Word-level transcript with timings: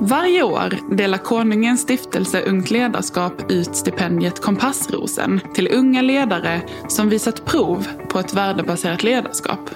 Varje 0.00 0.42
år 0.42 0.96
delar 0.96 1.18
Konungens 1.18 1.80
stiftelse 1.80 2.42
Ungt 2.42 2.70
ledarskap 2.70 3.52
ut 3.52 3.76
stipendiet 3.76 4.40
Kompassrosen 4.40 5.40
till 5.54 5.68
unga 5.72 6.02
ledare 6.02 6.60
som 6.88 7.08
visat 7.08 7.44
prov 7.44 7.86
på 8.08 8.18
ett 8.18 8.34
värdebaserat 8.34 9.02
ledarskap. 9.02 9.70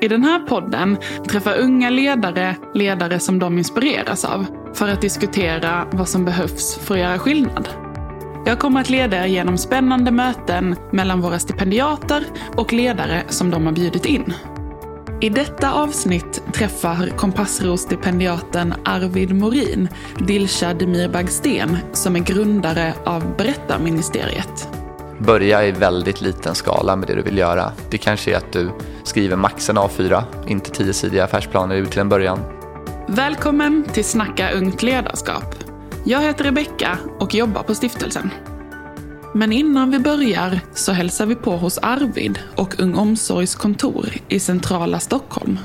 I 0.00 0.08
den 0.08 0.24
här 0.24 0.40
podden 0.40 0.96
träffar 1.28 1.58
unga 1.58 1.90
ledare 1.90 2.56
ledare 2.74 3.20
som 3.20 3.38
de 3.38 3.58
inspireras 3.58 4.24
av 4.24 4.46
för 4.74 4.88
att 4.88 5.00
diskutera 5.00 5.86
vad 5.92 6.08
som 6.08 6.24
behövs 6.24 6.78
för 6.78 6.94
att 6.94 7.00
göra 7.00 7.18
skillnad. 7.18 7.68
Jag 8.46 8.58
kommer 8.58 8.80
att 8.80 8.90
leda 8.90 9.16
er 9.16 9.26
genom 9.26 9.58
spännande 9.58 10.10
möten 10.10 10.76
mellan 10.92 11.20
våra 11.20 11.38
stipendiater 11.38 12.24
och 12.56 12.72
ledare 12.72 13.22
som 13.28 13.50
de 13.50 13.66
har 13.66 13.72
bjudit 13.72 14.06
in. 14.06 14.34
I 15.20 15.28
detta 15.28 15.72
avsnitt 15.72 16.42
träffar 16.52 17.08
Kompassros-stipendiaten 17.16 18.74
Arvid 18.84 19.34
Morin 19.34 19.88
Dilshad 20.18 20.78
Demirbag-Sten 20.78 21.76
som 21.92 22.16
är 22.16 22.20
grundare 22.20 22.94
av 23.04 23.36
Berättarministeriet. 23.36 24.68
Börja 25.18 25.66
i 25.66 25.72
väldigt 25.72 26.20
liten 26.20 26.54
skala 26.54 26.96
med 26.96 27.08
det 27.08 27.14
du 27.14 27.22
vill 27.22 27.38
göra. 27.38 27.72
Det 27.90 27.98
kanske 27.98 28.32
är 28.32 28.36
att 28.36 28.52
du 28.52 28.70
skriver 29.04 29.36
max 29.36 29.70
en 29.70 29.78
A4, 29.78 30.22
inte 30.46 30.70
tiosidiga 30.70 31.24
affärsplaner 31.24 31.84
till 31.84 32.00
en 32.00 32.08
början. 32.08 32.38
Välkommen 33.08 33.84
till 33.92 34.04
Snacka 34.04 34.50
ungt 34.50 34.82
ledarskap. 34.82 35.54
Jag 36.04 36.20
heter 36.20 36.44
Rebecka 36.44 36.98
och 37.18 37.34
jobbar 37.34 37.62
på 37.62 37.74
stiftelsen. 37.74 38.30
Men 39.32 39.52
innan 39.52 39.90
vi 39.90 39.98
börjar 39.98 40.60
så 40.74 40.92
hälsar 40.92 41.26
vi 41.26 41.34
på 41.34 41.56
hos 41.56 41.78
Arvid 41.78 42.38
och 42.56 42.80
Ung 42.80 42.94
Omsorgs 42.94 43.54
kontor 43.54 44.08
i 44.28 44.40
centrala 44.40 45.00
Stockholm. 45.00 45.58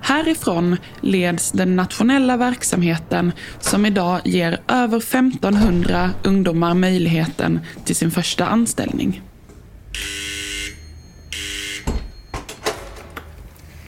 Härifrån 0.00 0.76
leds 1.00 1.52
den 1.52 1.76
nationella 1.76 2.36
verksamheten 2.36 3.32
som 3.60 3.86
idag 3.86 4.20
ger 4.24 4.60
över 4.68 4.98
1500 4.98 6.10
ungdomar 6.24 6.74
möjligheten 6.74 7.60
till 7.84 7.96
sin 7.96 8.10
första 8.10 8.46
anställning. 8.46 9.22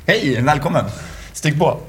Hej, 0.07 0.43
välkommen. 0.43 0.85
Stig 1.33 1.59
på. 1.59 1.81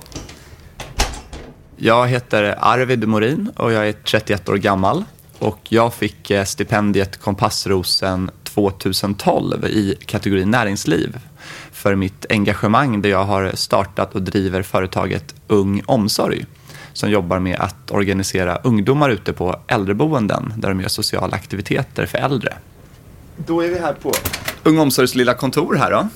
Jag 1.78 2.08
heter 2.08 2.56
Arvid 2.60 3.08
Morin 3.08 3.52
och 3.56 3.72
jag 3.72 3.88
är 3.88 3.94
31 3.94 4.50
år 4.50 4.58
gammal 4.58 5.04
och 5.40 5.60
jag 5.70 5.94
fick 5.94 6.32
eh, 6.32 6.44
stipendiet 6.44 7.18
Kompassrosen 7.18 8.32
2012 8.44 9.66
i 9.66 9.96
kategorin 10.06 10.52
näringsliv 10.52 11.18
för 11.72 11.96
mitt 11.96 12.26
engagemang 12.30 13.02
där 13.02 13.10
jag 13.10 13.24
har 13.24 13.52
startat 13.56 14.16
och 14.16 14.22
driver 14.22 14.62
företaget 14.62 15.36
Ung 15.48 15.82
Omsorg 15.86 16.46
som 16.94 17.10
jobbar 17.10 17.40
med 17.40 17.60
att 17.60 17.92
organisera 17.92 18.56
ungdomar 18.56 19.10
ute 19.10 19.34
på 19.34 19.60
äldreboenden 19.68 20.54
där 20.58 20.70
de 20.70 20.82
gör 20.82 20.88
sociala 20.88 21.36
aktiviteter 21.36 22.06
för 22.06 22.18
äldre. 22.18 22.54
Då 23.38 23.62
är 23.62 23.68
vi 23.68 23.80
här 23.80 23.94
på 23.94 24.14
Ung 24.64 24.80
Omsorgs 24.80 25.16
lilla 25.16 25.34
kontor 25.34 25.76
här 25.76 25.92
då. 25.92 26.08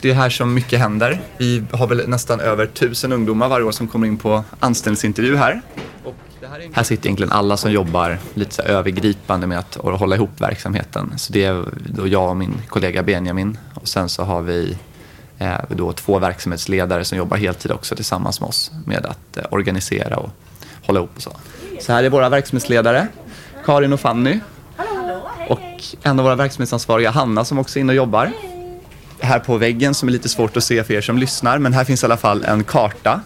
Det 0.00 0.10
är 0.10 0.14
här 0.14 0.30
som 0.30 0.54
mycket 0.54 0.78
händer. 0.78 1.20
Vi 1.38 1.64
har 1.72 1.86
väl 1.86 2.08
nästan 2.08 2.40
över 2.40 2.66
tusen 2.66 3.12
ungdomar 3.12 3.48
varje 3.48 3.64
år 3.66 3.72
som 3.72 3.88
kommer 3.88 4.06
in 4.06 4.16
på 4.16 4.44
anställningsintervju 4.60 5.36
här. 5.36 5.62
Här 6.72 6.82
sitter 6.82 7.06
egentligen 7.06 7.32
alla 7.32 7.56
som 7.56 7.72
jobbar 7.72 8.18
lite 8.34 8.54
så 8.54 8.62
övergripande 8.62 9.46
med 9.46 9.58
att 9.58 9.74
hålla 9.74 10.16
ihop 10.16 10.40
verksamheten. 10.40 11.12
Så 11.16 11.32
det 11.32 11.44
är 11.44 11.64
då 11.86 12.06
jag 12.06 12.28
och 12.28 12.36
min 12.36 12.62
kollega 12.68 13.02
Benjamin 13.02 13.58
och 13.74 13.88
sen 13.88 14.08
så 14.08 14.22
har 14.22 14.42
vi 14.42 14.76
eh, 15.38 15.54
då 15.68 15.92
två 15.92 16.18
verksamhetsledare 16.18 17.04
som 17.04 17.18
jobbar 17.18 17.36
heltid 17.36 17.72
också 17.72 17.96
tillsammans 17.96 18.40
med 18.40 18.48
oss 18.48 18.72
med 18.86 19.06
att 19.06 19.36
eh, 19.36 19.44
organisera 19.50 20.16
och 20.16 20.30
hålla 20.86 20.98
ihop 20.98 21.10
och 21.16 21.22
så. 21.22 21.36
Så 21.80 21.92
här 21.92 22.04
är 22.04 22.10
våra 22.10 22.28
verksamhetsledare, 22.28 23.08
Karin 23.64 23.92
och 23.92 24.00
Fanny. 24.00 24.40
Och 25.48 25.60
en 26.02 26.18
av 26.18 26.24
våra 26.24 26.34
verksamhetsansvariga, 26.34 27.10
Hanna, 27.10 27.44
som 27.44 27.58
också 27.58 27.78
är 27.78 27.80
inne 27.80 27.92
och 27.92 27.96
jobbar. 27.96 28.32
Här 29.20 29.38
på 29.38 29.56
väggen, 29.56 29.94
som 29.94 30.08
är 30.08 30.12
lite 30.12 30.28
svårt 30.28 30.56
att 30.56 30.64
se 30.64 30.84
för 30.84 30.94
er 30.94 31.00
som 31.00 31.18
lyssnar, 31.18 31.58
men 31.58 31.72
här 31.72 31.84
finns 31.84 32.02
i 32.02 32.06
alla 32.06 32.16
fall 32.16 32.44
en 32.44 32.64
karta 32.64 33.20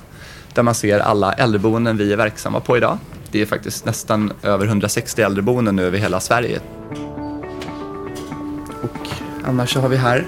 där 0.55 0.63
man 0.63 0.75
ser 0.75 0.99
alla 0.99 1.33
äldreboenden 1.33 1.97
vi 1.97 2.13
är 2.13 2.17
verksamma 2.17 2.61
på 2.61 2.77
idag. 2.77 2.99
Det 3.31 3.43
är 3.43 3.47
faktiskt 3.47 3.85
nästan 3.85 4.33
över 4.43 4.67
160 4.67 5.23
äldreboenden 5.23 5.77
nu 5.77 5.83
över 5.83 5.99
hela 5.99 6.21
Sverige. 6.21 6.61
Och 8.83 9.09
annars 9.45 9.73
så 9.73 9.81
har 9.81 9.89
vi 9.89 9.97
här 9.97 10.27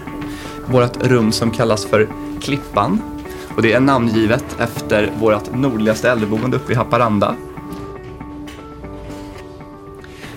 vårt 0.66 1.06
rum 1.06 1.32
som 1.32 1.50
kallas 1.50 1.86
för 1.86 2.08
Klippan. 2.42 3.02
Och 3.56 3.62
det 3.62 3.72
är 3.72 3.80
namngivet 3.80 4.44
efter 4.58 5.12
vårt 5.20 5.54
nordligaste 5.54 6.10
äldreboende 6.10 6.56
uppe 6.56 6.72
i 6.72 6.76
Haparanda. 6.76 7.36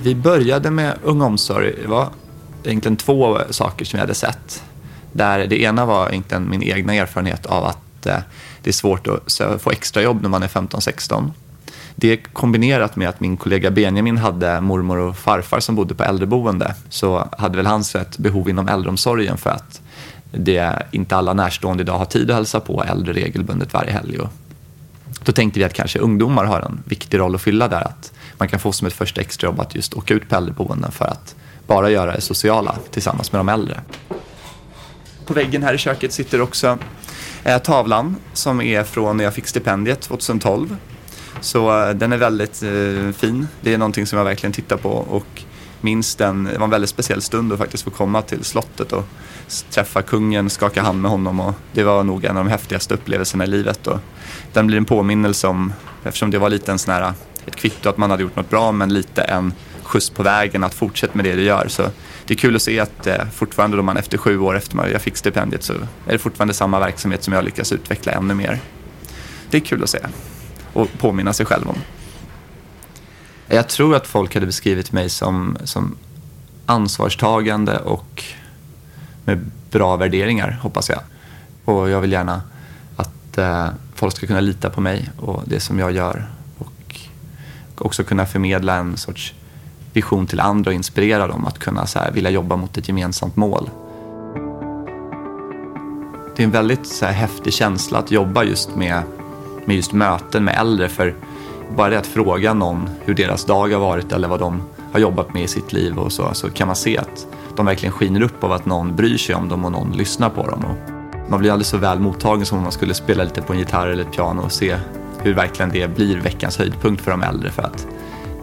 Vi 0.01 0.15
började 0.15 0.71
med 0.71 0.97
Ung 1.03 1.21
Omsorg. 1.21 1.73
Det 1.81 1.87
var 1.87 2.09
egentligen 2.63 2.97
två 2.97 3.37
saker 3.49 3.85
som 3.85 3.97
vi 3.97 4.01
hade 4.01 4.13
sett. 4.13 4.63
Där 5.11 5.47
det 5.47 5.61
ena 5.61 5.85
var 5.85 6.09
egentligen 6.09 6.49
min 6.49 6.63
egna 6.63 6.93
erfarenhet 6.93 7.45
av 7.45 7.65
att 7.65 8.05
eh, 8.05 8.19
det 8.67 8.71
är 8.71 8.73
svårt 8.73 9.07
att 9.07 9.61
få 9.61 9.71
extrajobb 9.71 10.21
när 10.21 10.29
man 10.29 10.43
är 10.43 10.47
15-16. 10.47 11.31
Det 11.95 12.17
kombinerat 12.17 12.95
med 12.95 13.09
att 13.09 13.19
min 13.19 13.37
kollega 13.37 13.71
Benjamin 13.71 14.17
hade 14.17 14.61
mormor 14.61 14.97
och 14.97 15.17
farfar 15.17 15.59
som 15.59 15.75
bodde 15.75 15.95
på 15.95 16.03
äldreboende 16.03 16.75
så 16.89 17.27
hade 17.37 17.57
väl 17.57 17.65
han 17.65 17.83
sett 17.83 18.17
behov 18.17 18.49
inom 18.49 18.67
äldreomsorgen 18.67 19.37
för 19.37 19.49
att 19.49 19.81
det 20.31 20.87
inte 20.91 21.15
alla 21.15 21.33
närstående 21.33 21.83
idag 21.83 21.97
har 21.97 22.05
tid 22.05 22.29
att 22.29 22.35
hälsa 22.35 22.59
på 22.59 22.83
äldre 22.83 23.13
regelbundet 23.13 23.73
varje 23.73 23.91
helg. 23.91 24.19
Och 24.19 24.29
då 25.23 25.31
tänkte 25.31 25.59
vi 25.59 25.65
att 25.65 25.73
kanske 25.73 25.99
ungdomar 25.99 26.45
har 26.45 26.61
en 26.61 26.83
viktig 26.85 27.19
roll 27.19 27.35
att 27.35 27.41
fylla 27.41 27.67
där. 27.67 27.81
Att 27.81 28.13
man 28.37 28.47
kan 28.47 28.59
få 28.59 28.71
som 28.71 28.87
ett 28.87 28.93
första 28.93 29.21
extrajobb 29.21 29.59
att 29.59 29.75
just 29.75 29.93
åka 29.93 30.13
ut 30.13 30.29
på 30.29 30.35
äldreboenden 30.35 30.91
för 30.91 31.05
att 31.05 31.35
bara 31.67 31.89
göra 31.89 32.15
det 32.15 32.21
sociala 32.21 32.75
tillsammans 32.91 33.31
med 33.31 33.39
de 33.39 33.49
äldre. 33.49 33.81
På 35.25 35.33
väggen 35.33 35.63
här 35.63 35.73
i 35.73 35.77
köket 35.77 36.13
sitter 36.13 36.41
också 36.41 36.77
eh, 37.43 37.57
tavlan 37.57 38.15
som 38.33 38.61
är 38.61 38.83
från 38.83 39.17
när 39.17 39.23
jag 39.23 39.33
fick 39.33 39.47
stipendiet 39.47 40.01
2012 40.01 40.75
så 41.41 41.83
eh, 41.83 41.89
den 41.89 42.13
är 42.13 42.17
väldigt 42.17 42.63
eh, 42.63 43.11
fin. 43.11 43.47
Det 43.61 43.73
är 43.73 43.77
någonting 43.77 44.05
som 44.05 44.17
jag 44.17 44.25
verkligen 44.25 44.53
tittar 44.53 44.77
på 44.77 44.89
och 44.89 45.43
minns 45.81 46.15
den. 46.15 46.43
Det 46.43 46.57
var 46.57 46.63
en 46.63 46.69
väldigt 46.69 46.89
speciell 46.89 47.21
stund 47.21 47.53
att 47.53 47.59
faktiskt 47.59 47.83
få 47.83 47.89
komma 47.89 48.21
till 48.21 48.43
slottet 48.43 48.93
och 48.93 49.03
träffa 49.69 50.01
kungen, 50.01 50.49
skaka 50.49 50.81
hand 50.81 51.01
med 51.01 51.11
honom 51.11 51.39
och 51.39 51.53
det 51.71 51.83
var 51.83 52.03
nog 52.03 52.25
en 52.25 52.37
av 52.37 52.45
de 52.45 52.51
häftigaste 52.51 52.93
upplevelserna 52.93 53.43
i 53.43 53.47
livet. 53.47 53.87
Och 53.87 53.99
den 54.53 54.67
blir 54.67 54.77
en 54.77 54.85
påminnelse 54.85 55.47
om, 55.47 55.73
eftersom 56.03 56.31
det 56.31 56.37
var 56.37 56.49
lite 56.49 56.71
en 56.71 56.79
sån 56.79 56.93
här, 56.93 57.13
ett 57.45 57.55
kvitto 57.55 57.89
att 57.89 57.97
man 57.97 58.11
hade 58.11 58.23
gjort 58.23 58.35
något 58.35 58.49
bra 58.49 58.71
men 58.71 58.93
lite 58.93 59.21
en 59.21 59.53
skjuts 59.87 60.09
på 60.09 60.23
vägen 60.23 60.63
att 60.63 60.73
fortsätta 60.73 61.15
med 61.15 61.25
det 61.25 61.35
du 61.35 61.43
gör. 61.43 61.67
Så 61.67 61.89
det 62.25 62.33
är 62.33 62.37
kul 62.37 62.55
att 62.55 62.61
se 62.61 62.79
att 62.79 63.07
eh, 63.07 63.25
fortfarande 63.33 63.77
då 63.77 63.83
man 63.83 63.97
efter 63.97 64.17
sju 64.17 64.39
år 64.39 64.57
efter 64.57 64.79
att 64.79 64.91
jag 64.91 65.01
fick 65.01 65.17
stipendiet 65.17 65.63
så 65.63 65.73
är 65.73 66.11
det 66.11 66.17
fortfarande 66.17 66.53
samma 66.53 66.79
verksamhet 66.79 67.23
som 67.23 67.33
jag 67.33 67.43
lyckas 67.45 67.71
utveckla 67.71 68.11
ännu 68.11 68.33
mer. 68.33 68.59
Det 69.49 69.57
är 69.57 69.61
kul 69.61 69.83
att 69.83 69.89
se 69.89 69.99
och 70.73 70.87
påminna 70.97 71.33
sig 71.33 71.45
själv 71.45 71.69
om. 71.69 71.77
Jag 73.47 73.67
tror 73.67 73.95
att 73.95 74.07
folk 74.07 74.33
hade 74.33 74.45
beskrivit 74.45 74.91
mig 74.91 75.09
som, 75.09 75.57
som 75.63 75.97
ansvarstagande 76.65 77.79
och 77.79 78.23
med 79.25 79.51
bra 79.71 79.95
värderingar, 79.95 80.59
hoppas 80.61 80.89
jag. 80.89 80.99
Och 81.65 81.89
jag 81.89 82.01
vill 82.01 82.11
gärna 82.11 82.41
att 82.95 83.37
eh, 83.37 83.67
folk 83.95 84.15
ska 84.15 84.27
kunna 84.27 84.39
lita 84.39 84.69
på 84.69 84.81
mig 84.81 85.09
och 85.17 85.43
det 85.45 85.59
som 85.59 85.79
jag 85.79 85.91
gör 85.91 86.27
och 86.57 86.99
också 87.77 88.03
kunna 88.03 88.25
förmedla 88.25 88.75
en 88.75 88.97
sorts 88.97 89.33
vision 89.97 90.27
till 90.27 90.39
andra 90.39 90.69
och 90.69 90.75
inspirera 90.75 91.27
dem 91.27 91.45
att 91.45 91.59
kunna 91.59 91.85
så 91.85 91.99
här, 91.99 92.11
vilja 92.11 92.29
jobba 92.29 92.55
mot 92.55 92.77
ett 92.77 92.87
gemensamt 92.87 93.35
mål. 93.35 93.69
Det 96.35 96.43
är 96.43 96.45
en 96.45 96.51
väldigt 96.51 96.87
så 96.87 97.05
här, 97.05 97.13
häftig 97.13 97.53
känsla 97.53 97.99
att 97.99 98.11
jobba 98.11 98.43
just 98.43 98.75
med 98.75 99.03
med 99.67 99.75
just 99.75 99.93
möten 99.93 100.43
med 100.43 100.55
äldre. 100.59 100.89
För 100.89 101.15
bara 101.75 101.89
det 101.89 101.99
att 101.99 102.07
fråga 102.07 102.53
någon 102.53 102.89
hur 103.05 103.13
deras 103.13 103.45
dag 103.45 103.71
har 103.73 103.79
varit 103.79 104.11
eller 104.11 104.27
vad 104.27 104.39
de 104.39 104.61
har 104.91 104.99
jobbat 104.99 105.33
med 105.33 105.43
i 105.43 105.47
sitt 105.47 105.73
liv 105.73 105.97
och 105.97 106.11
så, 106.11 106.33
så 106.33 106.49
kan 106.49 106.67
man 106.67 106.75
se 106.75 106.97
att 106.97 107.27
de 107.55 107.65
verkligen 107.65 107.93
skiner 107.93 108.21
upp 108.21 108.43
av 108.43 108.51
att 108.51 108.65
någon 108.65 108.95
bryr 108.95 109.17
sig 109.17 109.35
om 109.35 109.49
dem 109.49 109.65
och 109.65 109.71
någon 109.71 109.91
lyssnar 109.91 110.29
på 110.29 110.47
dem. 110.47 110.65
Och 110.65 110.91
man 111.29 111.39
blir 111.39 111.51
alldeles 111.51 111.67
så 111.67 111.77
väl 111.77 111.99
mottagen 111.99 112.45
som 112.45 112.57
om 112.57 112.63
man 112.63 112.71
skulle 112.71 112.93
spela 112.93 113.23
lite 113.23 113.41
på 113.41 113.53
en 113.53 113.59
gitarr 113.59 113.87
eller 113.87 114.03
ett 114.03 114.11
piano 114.11 114.41
och 114.41 114.51
se 114.51 114.77
hur 115.21 115.33
verkligen 115.33 115.69
det 115.69 115.95
blir 115.95 116.17
veckans 116.17 116.57
höjdpunkt 116.57 117.03
för 117.03 117.11
de 117.11 117.23
äldre. 117.23 117.51
För 117.51 117.63
att 117.63 117.87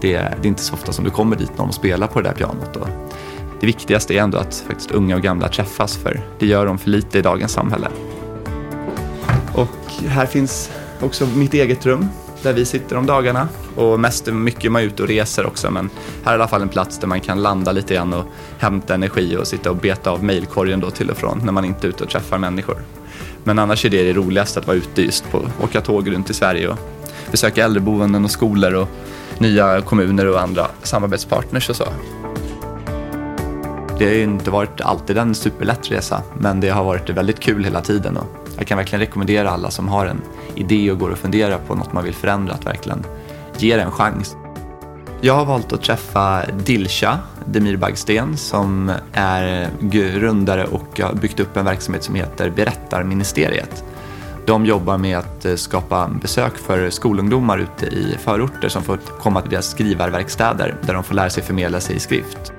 det, 0.05 0.19
det 0.43 0.47
är 0.47 0.47
inte 0.47 0.63
så 0.63 0.75
ofta 0.75 0.93
som 0.93 1.05
du 1.05 1.11
kommer 1.11 1.37
dit 1.37 1.59
någon 1.59 1.69
och 1.69 1.75
spelar 1.75 2.07
på 2.07 2.21
det 2.21 2.29
där 2.29 2.35
pianot. 2.35 2.77
Och 2.77 2.89
det 3.61 3.67
viktigaste 3.67 4.15
är 4.15 4.23
ändå 4.23 4.39
att 4.39 4.65
faktiskt 4.69 4.91
unga 4.91 5.17
och 5.17 5.23
gamla 5.23 5.49
träffas 5.49 5.97
för 5.97 6.21
det 6.39 6.47
gör 6.47 6.67
de 6.67 6.79
för 6.79 6.91
lite 6.91 7.19
i 7.19 7.23
dagens 7.23 7.53
samhälle. 7.53 7.89
Och 9.55 9.93
här 10.09 10.27
finns 10.27 10.71
också 11.01 11.27
mitt 11.27 11.55
eget 11.55 11.87
rum 11.87 12.09
där 12.43 12.53
vi 12.53 12.65
sitter 12.65 12.97
om 12.97 13.07
dagarna. 13.07 13.49
Och 13.77 14.01
mest 14.01 14.27
mycket 14.27 14.77
är 14.77 14.81
ute 14.81 15.03
och 15.03 15.09
reser 15.09 15.47
också 15.47 15.71
men 15.71 15.91
här 16.25 16.33
är 16.33 16.37
i 16.37 16.41
alla 16.41 16.49
fall 16.49 16.63
en 16.63 16.69
plats 16.69 16.99
där 16.99 17.07
man 17.07 17.21
kan 17.21 17.43
landa 17.43 17.73
lite 17.73 17.95
grann 17.95 18.13
och 18.13 18.25
hämta 18.59 18.95
energi 18.95 19.37
och 19.37 19.47
sitta 19.47 19.71
och 19.71 19.77
beta 19.77 20.11
av 20.11 20.25
mejlkorgen 20.25 20.81
då 20.81 20.91
till 20.91 21.11
och 21.11 21.17
från 21.17 21.41
när 21.45 21.53
man 21.53 21.65
inte 21.65 21.87
är 21.87 21.89
ute 21.89 22.05
och 22.05 22.11
träffar 22.11 22.39
människor. 22.39 22.77
Men 23.45 23.59
annars 23.59 23.85
är 23.85 23.91
det 23.91 24.03
det 24.03 24.13
roligaste 24.13 24.61
att 24.61 24.67
vara 24.67 24.77
ute 24.77 25.03
just 25.03 25.31
på 25.31 25.43
åka 25.63 25.81
tåg 25.81 26.13
runt 26.13 26.31
i 26.31 26.35
Sverige 26.35 26.69
och 26.69 26.79
besöka 27.31 27.65
äldreboenden 27.65 28.25
och 28.25 28.31
skolor 28.31 28.75
och 28.75 28.89
nya 29.39 29.81
kommuner 29.81 30.27
och 30.27 30.41
andra 30.41 30.67
samarbetspartners 30.83 31.71
och 31.71 31.77
så. 31.77 31.85
Det 33.99 34.05
har 34.05 34.13
ju 34.13 34.23
inte 34.23 34.51
varit 34.51 34.81
alltid 34.81 35.19
en 35.19 35.35
superlätt 35.35 35.91
resa, 35.91 36.23
men 36.39 36.61
det 36.61 36.69
har 36.69 36.85
varit 36.85 37.11
väldigt 37.11 37.41
kul 37.41 37.65
hela 37.65 37.81
tiden. 37.81 38.17
Och 38.17 38.27
jag 38.59 38.67
kan 38.67 38.79
verkligen 38.79 39.01
rekommendera 39.01 39.51
alla 39.51 39.71
som 39.71 39.89
har 39.89 40.07
en 40.07 40.23
idé 40.55 40.91
och 40.91 40.99
går 40.99 41.11
och 41.11 41.19
funderar 41.19 41.59
på 41.59 41.75
något 41.75 41.93
man 41.93 42.05
vill 42.05 42.15
förändra 42.15 42.55
att 42.55 42.67
verkligen 42.67 43.05
ge 43.59 43.77
det 43.77 43.83
en 43.83 43.91
chans. 43.91 44.37
Jag 45.21 45.35
har 45.35 45.45
valt 45.45 45.73
att 45.73 45.83
träffa 45.83 46.43
Dilsha 46.65 47.19
Demirbagsten 47.45 48.37
som 48.37 48.93
är 49.13 49.69
grundare 49.81 50.65
och 50.65 51.01
har 51.01 51.15
byggt 51.15 51.41
upp 51.41 51.57
en 51.57 51.65
verksamhet 51.65 52.05
som 52.05 52.15
heter 52.15 52.51
Berättarministeriet. 52.51 53.85
De 54.47 54.67
jobbar 54.67 54.99
med 54.99 55.19
att 55.19 55.45
eh, 55.45 55.55
skapa 55.55 56.11
besök 56.23 56.59
för 56.59 56.91
skolungdomar 56.91 57.59
ute 57.59 57.87
i 57.87 58.17
förorter 58.25 58.69
som 58.69 58.83
får 58.83 58.97
komma 58.97 59.41
till 59.41 59.51
deras 59.51 59.71
skrivarverkstäder 59.71 60.77
där 60.83 60.95
de 60.95 61.05
får 61.05 61.15
lära 61.15 61.31
sig 61.31 61.43
förmedla 61.43 61.81
sig 61.81 61.97
i 61.97 61.99
skrift. 61.99 62.53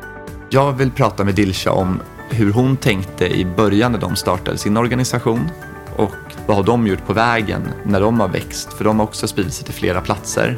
Jag 0.49 0.73
vill 0.73 0.91
prata 0.91 1.23
med 1.23 1.35
Dilsha 1.35 1.71
om 1.71 1.99
hur 2.29 2.51
hon 2.51 2.77
tänkte 2.77 3.27
i 3.27 3.45
början 3.45 3.91
när 3.91 3.99
de 3.99 4.15
startade 4.15 4.57
sin 4.57 4.77
organisation 4.77 5.49
och 5.95 6.11
vad 6.47 6.57
har 6.57 6.63
de 6.63 6.87
gjort 6.87 7.05
på 7.07 7.13
vägen 7.13 7.61
när 7.83 8.01
de 8.01 8.19
har 8.19 8.27
växt? 8.27 8.73
För 8.73 8.83
de 8.83 8.99
har 8.99 9.05
också 9.05 9.27
spridit 9.27 9.53
sig 9.53 9.65
till 9.65 9.73
flera 9.73 10.01
platser. 10.01 10.57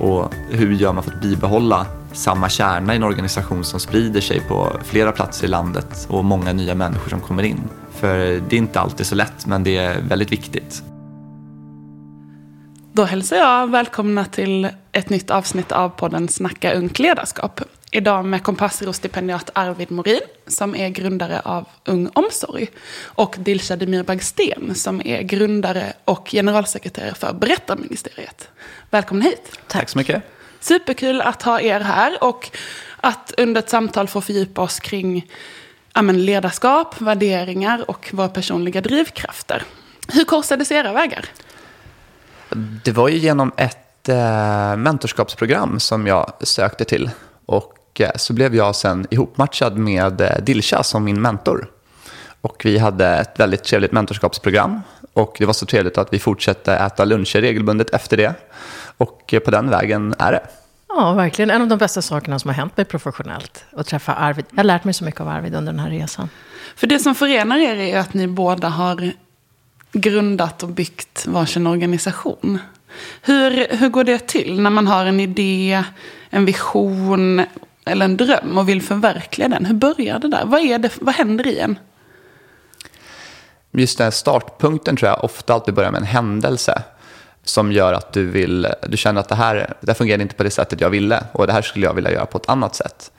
Och 0.00 0.34
hur 0.50 0.72
gör 0.72 0.92
man 0.92 1.04
för 1.04 1.10
att 1.10 1.22
bibehålla 1.22 1.86
samma 2.12 2.48
kärna 2.48 2.92
i 2.92 2.96
en 2.96 3.02
organisation 3.02 3.64
som 3.64 3.80
sprider 3.80 4.20
sig 4.20 4.40
på 4.40 4.72
flera 4.84 5.12
platser 5.12 5.44
i 5.44 5.48
landet 5.48 6.06
och 6.10 6.24
många 6.24 6.52
nya 6.52 6.74
människor 6.74 7.10
som 7.10 7.20
kommer 7.20 7.42
in? 7.42 7.60
För 7.90 8.16
det 8.18 8.56
är 8.56 8.58
inte 8.58 8.80
alltid 8.80 9.06
så 9.06 9.14
lätt, 9.14 9.46
men 9.46 9.64
det 9.64 9.76
är 9.76 10.00
väldigt 10.00 10.32
viktigt. 10.32 10.82
Då 12.92 13.04
hälsar 13.04 13.36
jag 13.36 13.70
välkomna 13.70 14.24
till 14.24 14.68
ett 14.92 15.10
nytt 15.10 15.30
avsnitt 15.30 15.72
av 15.72 15.88
podden 15.88 16.28
Snacka 16.28 16.72
ungt 16.72 16.98
ledarskap. 16.98 17.60
Idag 17.92 18.24
med 18.24 18.42
Kompassro-stipendiat 18.42 19.50
Arvid 19.52 19.90
Morin 19.90 20.20
som 20.46 20.76
är 20.76 20.88
grundare 20.88 21.40
av 21.40 21.68
Ung 21.84 22.10
Omsorg 22.12 22.68
och 23.02 23.36
Dilshad 23.38 23.78
Demir 23.78 24.02
Bagsten 24.02 24.74
som 24.74 25.00
är 25.04 25.22
grundare 25.22 25.92
och 26.04 26.28
generalsekreterare 26.28 27.14
för 27.14 27.32
Berättarministeriet. 27.32 28.48
Välkommen 28.90 29.22
hit. 29.22 29.58
Tack 29.66 29.88
så 29.88 29.98
mycket. 29.98 30.22
Superkul 30.60 31.20
att 31.20 31.42
ha 31.42 31.60
er 31.60 31.80
här 31.80 32.24
och 32.24 32.50
att 32.96 33.34
under 33.38 33.58
ett 33.58 33.70
samtal 33.70 34.08
få 34.08 34.20
fördjupa 34.20 34.60
oss 34.60 34.80
kring 34.80 35.30
ja, 35.94 36.02
ledarskap, 36.02 37.00
värderingar 37.00 37.90
och 37.90 38.10
våra 38.12 38.28
personliga 38.28 38.80
drivkrafter. 38.80 39.62
Hur 40.08 40.24
korsades 40.24 40.72
era 40.72 40.92
vägar? 40.92 41.24
Det 42.84 42.92
var 42.92 43.08
ju 43.08 43.18
genom 43.18 43.52
ett 43.56 44.08
eh, 44.08 44.76
mentorskapsprogram 44.76 45.80
som 45.80 46.06
jag 46.06 46.32
sökte 46.40 46.84
till. 46.84 47.10
Och 47.46 47.76
eh, 47.94 48.10
så 48.16 48.32
blev 48.32 48.54
jag 48.54 48.76
sen 48.76 49.06
ihopmatchad 49.10 49.78
med 49.78 50.20
eh, 50.20 50.38
Dilsha 50.42 50.82
som 50.82 51.04
min 51.04 51.22
mentor. 51.22 51.70
Och 52.40 52.62
vi 52.64 52.78
hade 52.78 53.06
ett 53.06 53.40
väldigt 53.40 53.64
trevligt 53.64 53.92
mentorskapsprogram. 53.92 54.80
Och 55.12 55.36
det 55.38 55.46
var 55.46 55.52
så 55.52 55.66
trevligt 55.66 55.98
att 55.98 56.12
vi 56.12 56.18
fortsatte 56.18 56.74
äta 56.74 57.04
luncher 57.04 57.40
regelbundet 57.40 57.90
efter 57.90 58.16
det. 58.16 58.34
Och 58.96 59.34
eh, 59.34 59.40
på 59.40 59.50
den 59.50 59.70
vägen 59.70 60.14
är 60.18 60.32
det. 60.32 60.42
Ja, 60.88 61.12
verkligen. 61.12 61.50
En 61.50 61.62
av 61.62 61.68
de 61.68 61.78
bästa 61.78 62.02
sakerna 62.02 62.38
som 62.38 62.48
har 62.48 62.54
hänt 62.54 62.76
mig 62.76 62.86
professionellt. 62.86 63.64
Att 63.76 63.86
träffa 63.86 64.14
Arvid. 64.14 64.44
Jag 64.50 64.56
har 64.56 64.64
lärt 64.64 64.84
mig 64.84 64.94
så 64.94 65.04
mycket 65.04 65.20
av 65.20 65.28
Arvid 65.28 65.54
under 65.54 65.72
den 65.72 65.80
här 65.80 65.90
resan. 65.90 66.28
För 66.76 66.86
det 66.86 66.98
som 66.98 67.14
förenar 67.14 67.58
er 67.58 67.76
är 67.76 67.98
att 67.98 68.14
ni 68.14 68.26
båda 68.26 68.68
har 68.68 69.12
grundat 69.92 70.62
och 70.62 70.68
byggt 70.68 71.26
varsin 71.26 71.66
organisation. 71.66 72.58
Hur, 73.22 73.76
hur 73.76 73.88
går 73.88 74.04
det 74.04 74.26
till 74.26 74.60
när 74.60 74.70
man 74.70 74.86
har 74.86 75.06
en 75.06 75.20
idé, 75.20 75.84
en 76.30 76.44
vision 76.44 77.42
eller 77.84 78.04
en 78.04 78.16
dröm 78.16 78.58
och 78.58 78.68
vill 78.68 78.82
förverkliga 78.82 79.48
den? 79.48 79.66
Hur 79.66 79.74
börjar 79.74 80.18
det 80.18 80.28
där? 80.28 80.44
Vad, 80.44 80.60
är 80.60 80.78
det, 80.78 80.92
vad 81.00 81.14
händer 81.14 81.46
i 81.46 81.58
en? 81.58 81.78
Just 83.72 83.98
den 83.98 84.04
här 84.04 84.10
startpunkten 84.10 84.96
tror 84.96 85.08
jag 85.08 85.24
ofta 85.24 85.54
alltid 85.54 85.74
börjar 85.74 85.90
med 85.90 86.00
en 86.00 86.06
händelse 86.06 86.82
som 87.44 87.72
gör 87.72 87.92
att 87.92 88.12
du, 88.12 88.26
vill, 88.26 88.66
du 88.88 88.96
känner 88.96 89.20
att 89.20 89.28
det 89.28 89.34
här, 89.34 89.74
det 89.80 89.90
här 89.90 89.94
fungerade 89.94 90.22
inte 90.22 90.34
på 90.34 90.42
det 90.42 90.50
sättet 90.50 90.80
jag 90.80 90.90
ville 90.90 91.24
och 91.32 91.46
det 91.46 91.52
här 91.52 91.62
skulle 91.62 91.86
jag 91.86 91.94
vilja 91.94 92.12
göra 92.12 92.26
på 92.26 92.38
ett 92.38 92.48
annat 92.48 92.74
sätt. 92.74 93.10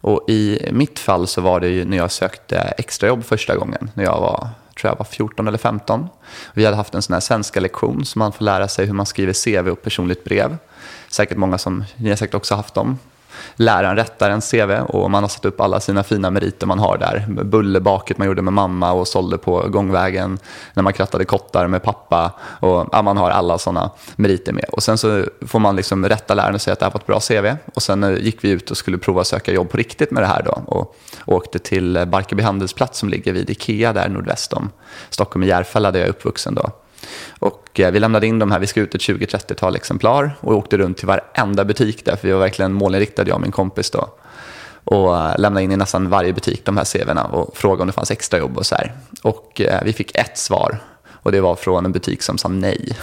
Och 0.00 0.30
i 0.30 0.68
mitt 0.72 0.98
fall 0.98 1.26
så 1.26 1.40
var 1.40 1.60
det 1.60 1.68
ju 1.68 1.84
när 1.84 1.96
jag 1.96 2.10
sökte 2.12 2.58
extrajobb 2.58 3.24
första 3.24 3.56
gången, 3.56 3.90
när 3.94 4.04
jag 4.04 4.20
var, 4.20 4.48
tror 4.80 4.90
jag 4.90 4.98
var 4.98 5.04
14 5.04 5.48
eller 5.48 5.58
15. 5.58 6.08
Vi 6.54 6.64
hade 6.64 6.76
haft 6.76 6.94
en 6.94 7.02
sån 7.02 7.14
här 7.14 7.20
svenska 7.20 7.60
lektion 7.60 8.04
så 8.04 8.18
man 8.18 8.32
får 8.32 8.44
lära 8.44 8.68
sig 8.68 8.86
hur 8.86 8.92
man 8.92 9.06
skriver 9.06 9.32
CV 9.32 9.70
och 9.70 9.82
personligt 9.82 10.24
brev. 10.24 10.56
Säkert 11.08 11.36
många 11.38 11.58
som, 11.58 11.84
ni 11.96 12.08
har 12.08 12.16
säkert 12.16 12.34
också 12.34 12.54
haft 12.54 12.74
dem 12.74 12.98
läraren 13.56 13.96
rättar 13.96 14.30
en 14.30 14.40
CV 14.40 14.70
och 14.88 15.10
man 15.10 15.22
har 15.22 15.28
satt 15.28 15.44
upp 15.44 15.60
alla 15.60 15.80
sina 15.80 16.02
fina 16.02 16.30
meriter 16.30 16.66
man 16.66 16.78
har 16.78 16.98
där. 16.98 17.26
Bullerbaket 17.44 18.18
man 18.18 18.26
gjorde 18.26 18.42
med 18.42 18.52
mamma 18.52 18.92
och 18.92 19.08
sålde 19.08 19.38
på 19.38 19.68
gångvägen 19.68 20.38
när 20.74 20.82
man 20.82 20.92
krattade 20.92 21.24
kottar 21.24 21.66
med 21.66 21.82
pappa. 21.82 22.32
Och, 22.40 22.88
ja, 22.92 23.02
man 23.02 23.16
har 23.16 23.30
alla 23.30 23.58
sådana 23.58 23.90
meriter 24.16 24.52
med. 24.52 24.64
Och 24.64 24.82
sen 24.82 24.98
så 24.98 25.24
får 25.46 25.58
man 25.58 25.76
liksom 25.76 26.08
rätta 26.08 26.34
läraren 26.34 26.54
och 26.54 26.60
säga 26.60 26.72
att 26.72 26.78
det 26.78 26.84
här 26.86 26.92
var 26.92 27.00
ett 27.00 27.06
bra 27.06 27.20
CV. 27.20 27.56
Och 27.74 27.82
sen 27.82 28.04
eh, 28.04 28.18
gick 28.18 28.44
vi 28.44 28.50
ut 28.50 28.70
och 28.70 28.76
skulle 28.76 28.98
prova 28.98 29.20
att 29.20 29.26
söka 29.26 29.52
jobb 29.52 29.70
på 29.70 29.76
riktigt 29.76 30.10
med 30.10 30.22
det 30.22 30.26
här 30.26 30.42
då. 30.42 30.62
Och 30.66 30.96
åkte 31.26 31.58
till 31.58 31.96
eh, 31.96 32.04
Barkarby 32.04 32.42
handelsplats 32.42 32.98
som 32.98 33.08
ligger 33.08 33.32
vid 33.32 33.50
Ikea 33.50 33.92
där 33.92 34.08
nordväst 34.08 34.52
om 34.52 34.70
Stockholm 35.10 35.42
i 35.42 35.46
Järfälla 35.46 35.90
där 35.90 36.00
jag 36.00 36.06
är 36.06 36.10
uppvuxen 36.10 36.54
då. 36.54 36.70
Och 37.38 37.80
eh, 37.80 37.90
vi 37.90 38.00
lämnade 38.00 38.26
in 38.26 38.38
de 38.38 38.50
här, 38.50 38.58
vi 38.58 38.66
skrev 38.66 38.84
ut 38.84 38.94
ett 38.94 39.00
20-30-tal 39.00 39.76
exemplar 39.76 40.36
och 40.40 40.56
åkte 40.56 40.76
runt 40.76 40.96
till 40.96 41.06
varenda 41.06 41.64
butik 41.64 42.04
där, 42.04 42.16
för 42.16 42.28
vi 42.28 42.32
var 42.32 42.40
verkligen 42.40 42.72
målinriktade, 42.72 43.30
jag 43.30 43.34
och 43.34 43.42
min 43.42 43.52
kompis 43.52 43.90
då. 43.90 44.08
Och 44.84 45.16
eh, 45.16 45.38
lämnade 45.38 45.64
in 45.64 45.72
i 45.72 45.76
nästan 45.76 46.08
varje 46.08 46.32
butik 46.32 46.64
de 46.64 46.76
här 46.76 46.84
CVna 46.84 47.24
och 47.24 47.56
frågade 47.56 47.82
om 47.82 47.86
det 47.86 47.92
fanns 47.92 48.10
extrajobb 48.10 48.58
och 48.58 48.66
så 48.66 48.74
här. 48.74 48.92
Och 49.22 49.60
eh, 49.60 49.80
vi 49.84 49.92
fick 49.92 50.16
ett 50.16 50.38
svar 50.38 50.78
och 51.24 51.32
det 51.32 51.40
var 51.40 51.56
från 51.56 51.84
en 51.84 51.92
butik 51.92 52.22
som 52.22 52.38
sa 52.38 52.48
nej. 52.48 52.96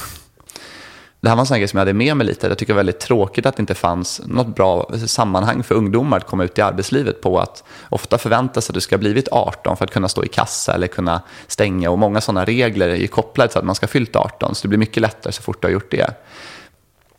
Det 1.22 1.30
här 1.30 1.36
var 1.36 1.42
en 1.42 1.46
sån 1.46 1.58
grej 1.58 1.68
som 1.68 1.78
jag 1.78 1.82
hade 1.82 1.94
med 1.94 2.18
mig 2.18 2.28
lite. 2.28 2.48
Jag 2.48 2.58
tycker 2.58 2.74
det 2.74 2.76
var 2.76 2.80
väldigt 2.80 3.00
tråkigt 3.00 3.46
att 3.46 3.56
det 3.56 3.62
inte 3.62 3.76
fanns 3.76 4.22
något 4.26 4.56
bra 4.56 4.92
sammanhang 5.08 5.64
för 5.64 5.76
ungdomar 5.76 6.18
att 6.18 6.28
komma 6.28 6.44
ut 6.44 6.58
i 6.58 6.62
arbetslivet 6.62 7.22
på. 7.22 7.40
Att 7.40 7.64
ofta 7.90 8.18
förväntas 8.18 8.70
att 8.70 8.74
du 8.74 8.82
ska 8.82 8.96
ha 8.96 9.00
blivit 9.00 9.28
18 9.32 9.78
för 9.78 9.86
att 9.86 9.92
kunna 9.92 10.10
stå 10.10 10.24
i 10.24 10.28
kassa 10.28 10.74
eller 10.74 10.88
kunna 10.88 11.22
stänga. 11.48 11.90
Och 11.90 12.00
många 12.00 12.22
sådana 12.22 12.46
regler 12.46 12.90
är 12.90 13.08
kopplade 13.08 13.50
till 13.50 13.60
att 13.60 13.66
man 13.66 13.76
ska 13.76 13.84
ha 13.84 13.92
fyllt 13.92 14.16
18. 14.16 14.56
Så 14.56 14.62
det 14.62 14.68
blir 14.68 14.80
mycket 14.80 15.02
lättare 15.02 15.34
så 15.34 15.42
fort 15.42 15.62
du 15.62 15.68
har 15.68 15.74
gjort 15.74 15.92
det. 15.92 16.14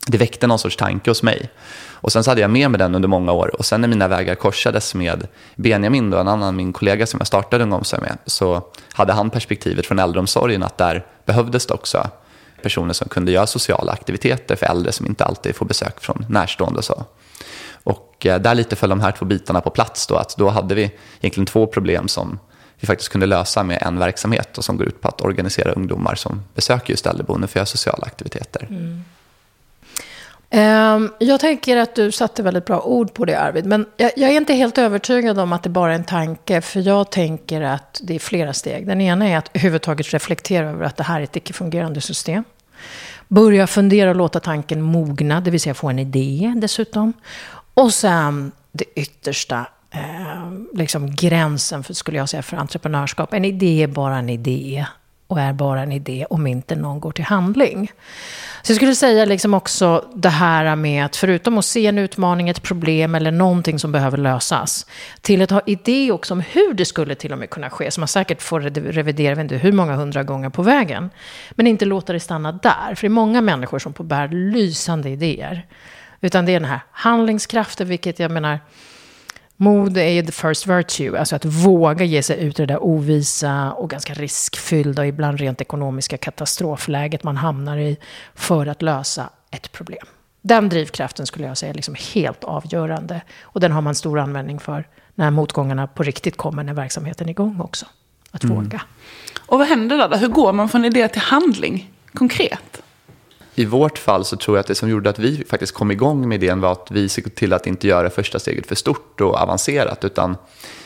Det 0.06 0.19
väckte 0.19 0.46
någon 0.46 0.58
sorts 0.58 0.76
tanke 0.76 1.10
hos 1.10 1.22
mig. 1.22 1.50
Och 1.91 2.12
sen 2.12 2.24
så 2.24 2.31
hade 2.31 2.41
jag 2.41 2.50
med 2.50 2.70
mig 2.70 2.79
den 2.79 2.94
under 2.94 3.08
många 3.08 3.32
år. 3.32 3.56
Och 3.58 3.65
sen 3.65 3.81
när 3.81 3.88
mina 3.88 4.08
vägar 4.08 4.34
korsades 4.34 4.94
med 4.94 5.26
Benjamin, 5.55 6.10
då, 6.10 6.19
en 6.19 6.29
annan 6.29 6.56
min 6.56 6.72
kollega 6.72 7.06
som 7.06 7.19
jag 7.20 7.26
startade 7.26 7.65
Ung 7.65 7.70
med, 7.70 8.19
så 8.26 8.62
hade 8.93 9.12
han 9.12 9.31
perspektivet 9.31 9.86
från 9.86 9.98
äldreomsorgen 9.98 10.62
att 10.62 10.79
där 10.79 11.06
behövdes 11.24 11.67
det 11.67 11.74
också 11.74 12.10
personer 12.62 12.92
som 12.92 13.08
kunde 13.08 13.32
göra 13.32 13.46
sociala 13.46 13.92
aktiviteter 13.92 14.56
för 14.56 14.66
äldre 14.66 14.92
som 14.92 15.06
inte 15.06 15.24
alltid 15.24 15.56
får 15.56 15.66
besök 15.66 16.00
från 16.00 16.26
närstående 16.28 16.78
och 16.78 16.84
så. 16.84 17.04
Och 17.84 18.26
eh, 18.26 18.40
där 18.40 18.54
lite 18.54 18.76
föll 18.76 18.90
de 18.90 19.00
här 19.00 19.12
två 19.12 19.24
bitarna 19.24 19.60
på 19.60 19.70
plats 19.70 20.06
då, 20.06 20.14
att 20.16 20.36
då 20.36 20.48
hade 20.48 20.74
vi 20.74 20.90
egentligen 21.20 21.46
två 21.46 21.66
problem 21.66 22.08
som 22.08 22.38
vi 22.81 22.86
faktiskt 22.86 23.10
kunde 23.10 23.26
lösa 23.26 23.62
med 23.62 23.82
en 23.82 23.98
verksamhet 23.98 24.58
och 24.58 24.64
som 24.64 24.76
går 24.76 24.86
ut 24.86 25.00
på 25.00 25.08
att 25.08 25.20
organisera 25.20 25.72
ungdomar 25.72 26.14
som 26.14 26.42
besöker 26.54 26.90
just 26.90 27.06
äldreboenden 27.06 27.48
för 27.48 27.52
att 27.52 27.56
göra 27.56 27.66
sociala 27.66 28.06
aktiviteter. 28.06 28.66
Mm. 28.70 29.04
Ehm, 30.54 31.10
jag 31.18 31.40
tänker 31.40 31.76
att 31.76 31.94
du 31.94 32.12
satte 32.12 32.42
väldigt 32.42 32.64
bra 32.64 32.80
ord 32.80 33.14
på 33.14 33.24
det 33.24 33.40
Arvid, 33.40 33.66
men 33.66 33.86
jag, 33.96 34.18
är 34.18 34.36
inte 34.36 34.54
helt 34.54 34.78
övertygad 34.78 35.38
om 35.38 35.52
att 35.52 35.62
det 35.62 35.68
bara 35.68 35.92
är 35.92 35.94
en 35.94 36.04
tanke, 36.04 36.60
för 36.60 36.80
jag 36.80 37.10
tänker 37.10 37.60
att 37.60 38.00
det 38.02 38.14
är 38.14 38.18
flera 38.18 38.52
steg. 38.52 38.86
Den 38.86 39.00
ena 39.00 39.28
är 39.28 39.38
att 39.38 39.50
överhuvudtaget 39.54 40.12
reflektera 40.12 40.70
över 40.70 40.84
att 40.84 40.96
det 40.96 41.02
här 41.02 41.20
är 41.20 41.24
ett 41.24 41.36
icke-fungerande 41.36 42.00
system. 42.00 42.44
Börja 43.28 43.66
fundera 43.66 44.10
och 44.10 44.16
låta 44.16 44.40
tanken 44.40 44.82
mogna, 44.82 45.40
det 45.40 45.50
vill 45.50 45.60
säga 45.60 45.74
få 45.74 45.88
en 45.88 45.98
idé 45.98 46.52
dessutom. 46.56 47.12
Och 47.74 47.94
sen 47.94 48.52
det 48.72 48.84
yttersta, 48.96 49.66
eh, 49.90 50.52
liksom 50.72 51.14
gränsen 51.14 51.84
för, 51.84 51.94
skulle 51.94 52.18
jag 52.18 52.28
säga, 52.28 52.42
för 52.42 52.56
entreprenörskap. 52.56 53.34
En 53.34 53.44
idé 53.44 53.82
är 53.82 53.86
bara 53.86 54.16
en 54.16 54.28
idé 54.28 54.86
och 55.26 55.40
är 55.40 55.52
bara 55.52 55.82
en 55.82 55.92
idé 55.92 56.26
om 56.30 56.46
inte 56.46 56.76
någon 56.76 57.00
går 57.00 57.12
till 57.12 57.24
handling. 57.24 57.90
Så 58.62 58.72
jag 58.72 58.76
skulle 58.76 58.94
säga 58.94 59.24
liksom 59.24 59.54
också 59.54 60.04
det 60.14 60.28
här 60.28 60.76
med 60.76 61.04
att 61.04 61.16
förutom 61.16 61.58
att 61.58 61.64
se 61.64 61.86
en 61.86 61.98
utmaning, 61.98 62.48
ett 62.48 62.62
problem 62.62 63.14
eller 63.14 63.31
någonting 63.31 63.78
som 63.78 63.92
behöver 63.92 64.19
lösas, 64.19 64.86
till 65.20 65.42
att 65.42 65.50
ha 65.50 65.60
idé 65.66 66.12
också 66.12 66.34
om 66.34 66.40
hur 66.40 66.74
det 66.74 66.84
skulle 66.84 67.14
till 67.14 67.32
och 67.32 67.38
med 67.38 67.50
kunna 67.50 67.70
ske, 67.70 67.90
som 67.90 68.00
man 68.00 68.08
säkert 68.08 68.42
får 68.42 68.60
revidera, 68.92 69.34
vet 69.34 69.42
inte 69.42 69.56
hur 69.56 69.72
många 69.72 69.94
hundra 69.94 70.22
gånger 70.22 70.50
på 70.50 70.62
vägen. 70.62 71.10
Men 71.50 71.66
inte 71.66 71.84
låta 71.84 72.12
det 72.12 72.20
stanna 72.20 72.52
där, 72.52 72.94
för 72.94 73.00
det 73.00 73.06
är 73.06 73.08
många 73.08 73.40
människor 73.40 73.78
som 73.78 73.92
på 73.92 74.02
bär 74.02 74.28
lysande 74.28 75.08
idéer. 75.08 75.66
Utan 76.20 76.46
det 76.46 76.52
är 76.52 76.60
den 76.60 76.69
här 76.69 76.81
handlingskraften, 76.92 77.88
vilket 77.88 78.19
jag 78.19 78.31
menar, 78.31 78.58
Mod 79.62 79.96
är 79.96 80.08
ju 80.08 80.22
the 80.22 80.32
first 80.32 80.66
virtue, 80.66 81.19
alltså 81.19 81.36
att 81.36 81.44
våga 81.44 82.04
ge 82.04 82.22
sig 82.22 82.44
ut 82.44 82.60
i 82.60 82.62
det 82.62 82.74
där 82.74 82.84
ovisa 82.84 83.72
och 83.72 83.90
ganska 83.90 84.14
riskfyllda 84.14 85.02
och 85.02 85.08
ibland 85.08 85.40
rent 85.40 85.60
ekonomiska 85.60 86.16
katastrofläget 86.16 87.24
man 87.24 87.36
hamnar 87.36 87.78
i 87.78 87.96
för 88.34 88.66
att 88.66 88.82
lösa 88.82 89.31
ett 89.50 89.72
problem. 89.72 90.06
Den 90.40 90.69
drivkraften 90.69 91.26
skulle 91.26 91.46
jag 91.46 91.56
säga 91.56 91.70
är 91.70 91.74
liksom 91.74 91.94
helt 92.14 92.44
avgörande. 92.44 93.20
Och 93.42 93.60
den 93.60 93.72
har 93.72 93.81
man 93.81 93.94
stor 93.94 94.19
användning 94.19 94.60
för 94.60 94.88
när 95.14 95.31
motgångarna 95.31 95.86
på 95.86 96.02
riktigt 96.02 96.36
kommer 96.36 96.62
när 96.62 96.74
verksamheten 96.74 97.26
är 97.28 97.31
igång 97.31 97.60
också. 97.60 97.86
Att 98.31 98.44
mm. 98.44 98.56
våga. 98.56 98.82
Och 99.46 99.58
vad 99.58 99.69
händer 99.69 100.08
då? 100.08 100.16
Hur 100.16 100.28
går 100.28 100.52
man 100.52 100.69
från 100.69 100.84
idé 100.84 101.08
till 101.08 101.22
handling 101.22 101.90
konkret? 102.14 102.71
I 103.62 103.64
vårt 103.64 103.98
fall 103.98 104.24
så 104.24 104.36
tror 104.36 104.56
jag 104.56 104.60
att 104.60 104.66
det 104.66 104.74
som 104.74 104.88
gjorde 104.88 105.10
att 105.10 105.19
vi 105.19 105.44
faktiskt 105.48 105.74
kom 105.74 105.90
igång 105.90 106.28
med 106.28 106.44
idén 106.44 106.60
var 106.60 106.72
att 106.72 106.90
vi 106.90 107.08
såg 107.08 107.34
till 107.34 107.52
att 107.52 107.66
inte 107.66 107.88
göra 107.88 108.10
första 108.10 108.38
steget 108.38 108.66
för 108.66 108.74
stort 108.74 109.20
och 109.20 109.34
avancerat 109.34 110.04
utan 110.04 110.36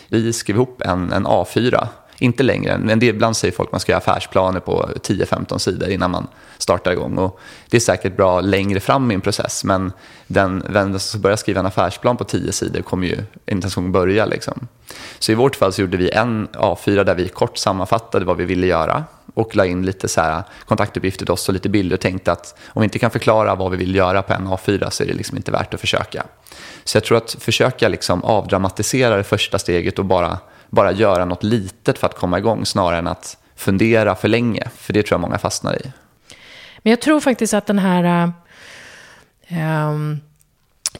vi 0.08 0.32
skrev 0.32 0.56
ihop 0.56 0.82
en, 0.82 1.12
en 1.12 1.26
A4 1.26 1.86
inte 2.18 2.42
längre, 2.42 2.78
men 2.78 2.98
det, 2.98 3.06
ibland 3.06 3.36
säger 3.36 3.54
folk 3.54 3.68
att 3.68 3.72
man 3.72 3.80
ska 3.80 3.92
göra 3.92 3.98
affärsplaner 3.98 4.60
på 4.60 4.88
10-15 5.02 5.58
sidor 5.58 5.88
innan 5.88 6.10
man 6.10 6.26
startar 6.58 6.92
igång. 6.92 7.18
Och 7.18 7.40
det 7.70 7.76
är 7.76 7.80
säkert 7.80 8.16
bra 8.16 8.40
längre 8.40 8.80
fram 8.80 9.10
i 9.10 9.14
en 9.14 9.20
process, 9.20 9.64
men 9.64 9.92
den, 10.26 10.64
den 10.70 11.00
som 11.00 11.20
börjar 11.20 11.36
skriva 11.36 11.60
en 11.60 11.66
affärsplan 11.66 12.16
på 12.16 12.24
10 12.24 12.52
sidor 12.52 12.82
kommer 12.82 13.06
ju 13.06 13.16
inte 13.46 13.64
ens 13.64 13.76
börja. 13.76 14.26
Liksom. 14.26 14.68
Så 15.18 15.32
i 15.32 15.34
vårt 15.34 15.56
fall 15.56 15.72
så 15.72 15.80
gjorde 15.80 15.96
vi 15.96 16.10
en 16.10 16.48
A4 16.48 17.04
där 17.04 17.14
vi 17.14 17.28
kort 17.28 17.58
sammanfattade 17.58 18.24
vad 18.24 18.36
vi 18.36 18.44
ville 18.44 18.66
göra 18.66 19.04
och 19.36 19.56
la 19.56 19.66
in 19.66 19.86
lite 19.86 20.08
så 20.08 20.20
här 20.20 20.42
kontaktuppgifter 20.64 21.24
till 21.24 21.32
oss 21.32 21.48
och 21.48 21.54
lite 21.54 21.68
bilder 21.68 21.96
och 21.96 22.00
tänkte 22.00 22.32
att 22.32 22.58
om 22.66 22.82
vi 22.82 22.84
inte 22.84 22.98
kan 22.98 23.10
förklara 23.10 23.54
vad 23.54 23.70
vi 23.70 23.76
vill 23.76 23.94
göra 23.94 24.22
på 24.22 24.32
en 24.32 24.48
A4 24.48 24.90
så 24.90 25.02
är 25.02 25.06
det 25.06 25.14
liksom 25.14 25.36
inte 25.36 25.50
värt 25.50 25.74
att 25.74 25.80
försöka. 25.80 26.26
Så 26.84 26.96
jag 26.96 27.04
tror 27.04 27.18
att 27.18 27.36
försöka 27.40 27.88
liksom 27.88 28.24
avdramatisera 28.24 29.16
det 29.16 29.24
första 29.24 29.58
steget 29.58 29.98
och 29.98 30.04
bara 30.04 30.38
bara 30.70 30.92
göra 30.92 31.24
något 31.24 31.42
litet 31.42 31.98
för 31.98 32.06
att 32.06 32.14
komma 32.14 32.38
igång 32.38 32.66
snarare 32.66 32.98
än 32.98 33.06
att 33.06 33.36
fundera 33.56 34.14
för 34.14 34.28
länge. 34.28 34.68
För 34.76 34.92
det 34.92 35.02
tror 35.02 35.14
jag 35.14 35.20
många 35.20 35.38
fastnar 35.38 35.74
i. 35.76 35.92
Men 36.78 36.90
jag 36.90 37.00
tror 37.00 37.20
faktiskt 37.20 37.54
att 37.54 37.66
den 37.66 37.78
här... 37.78 38.32
Um, 39.48 40.20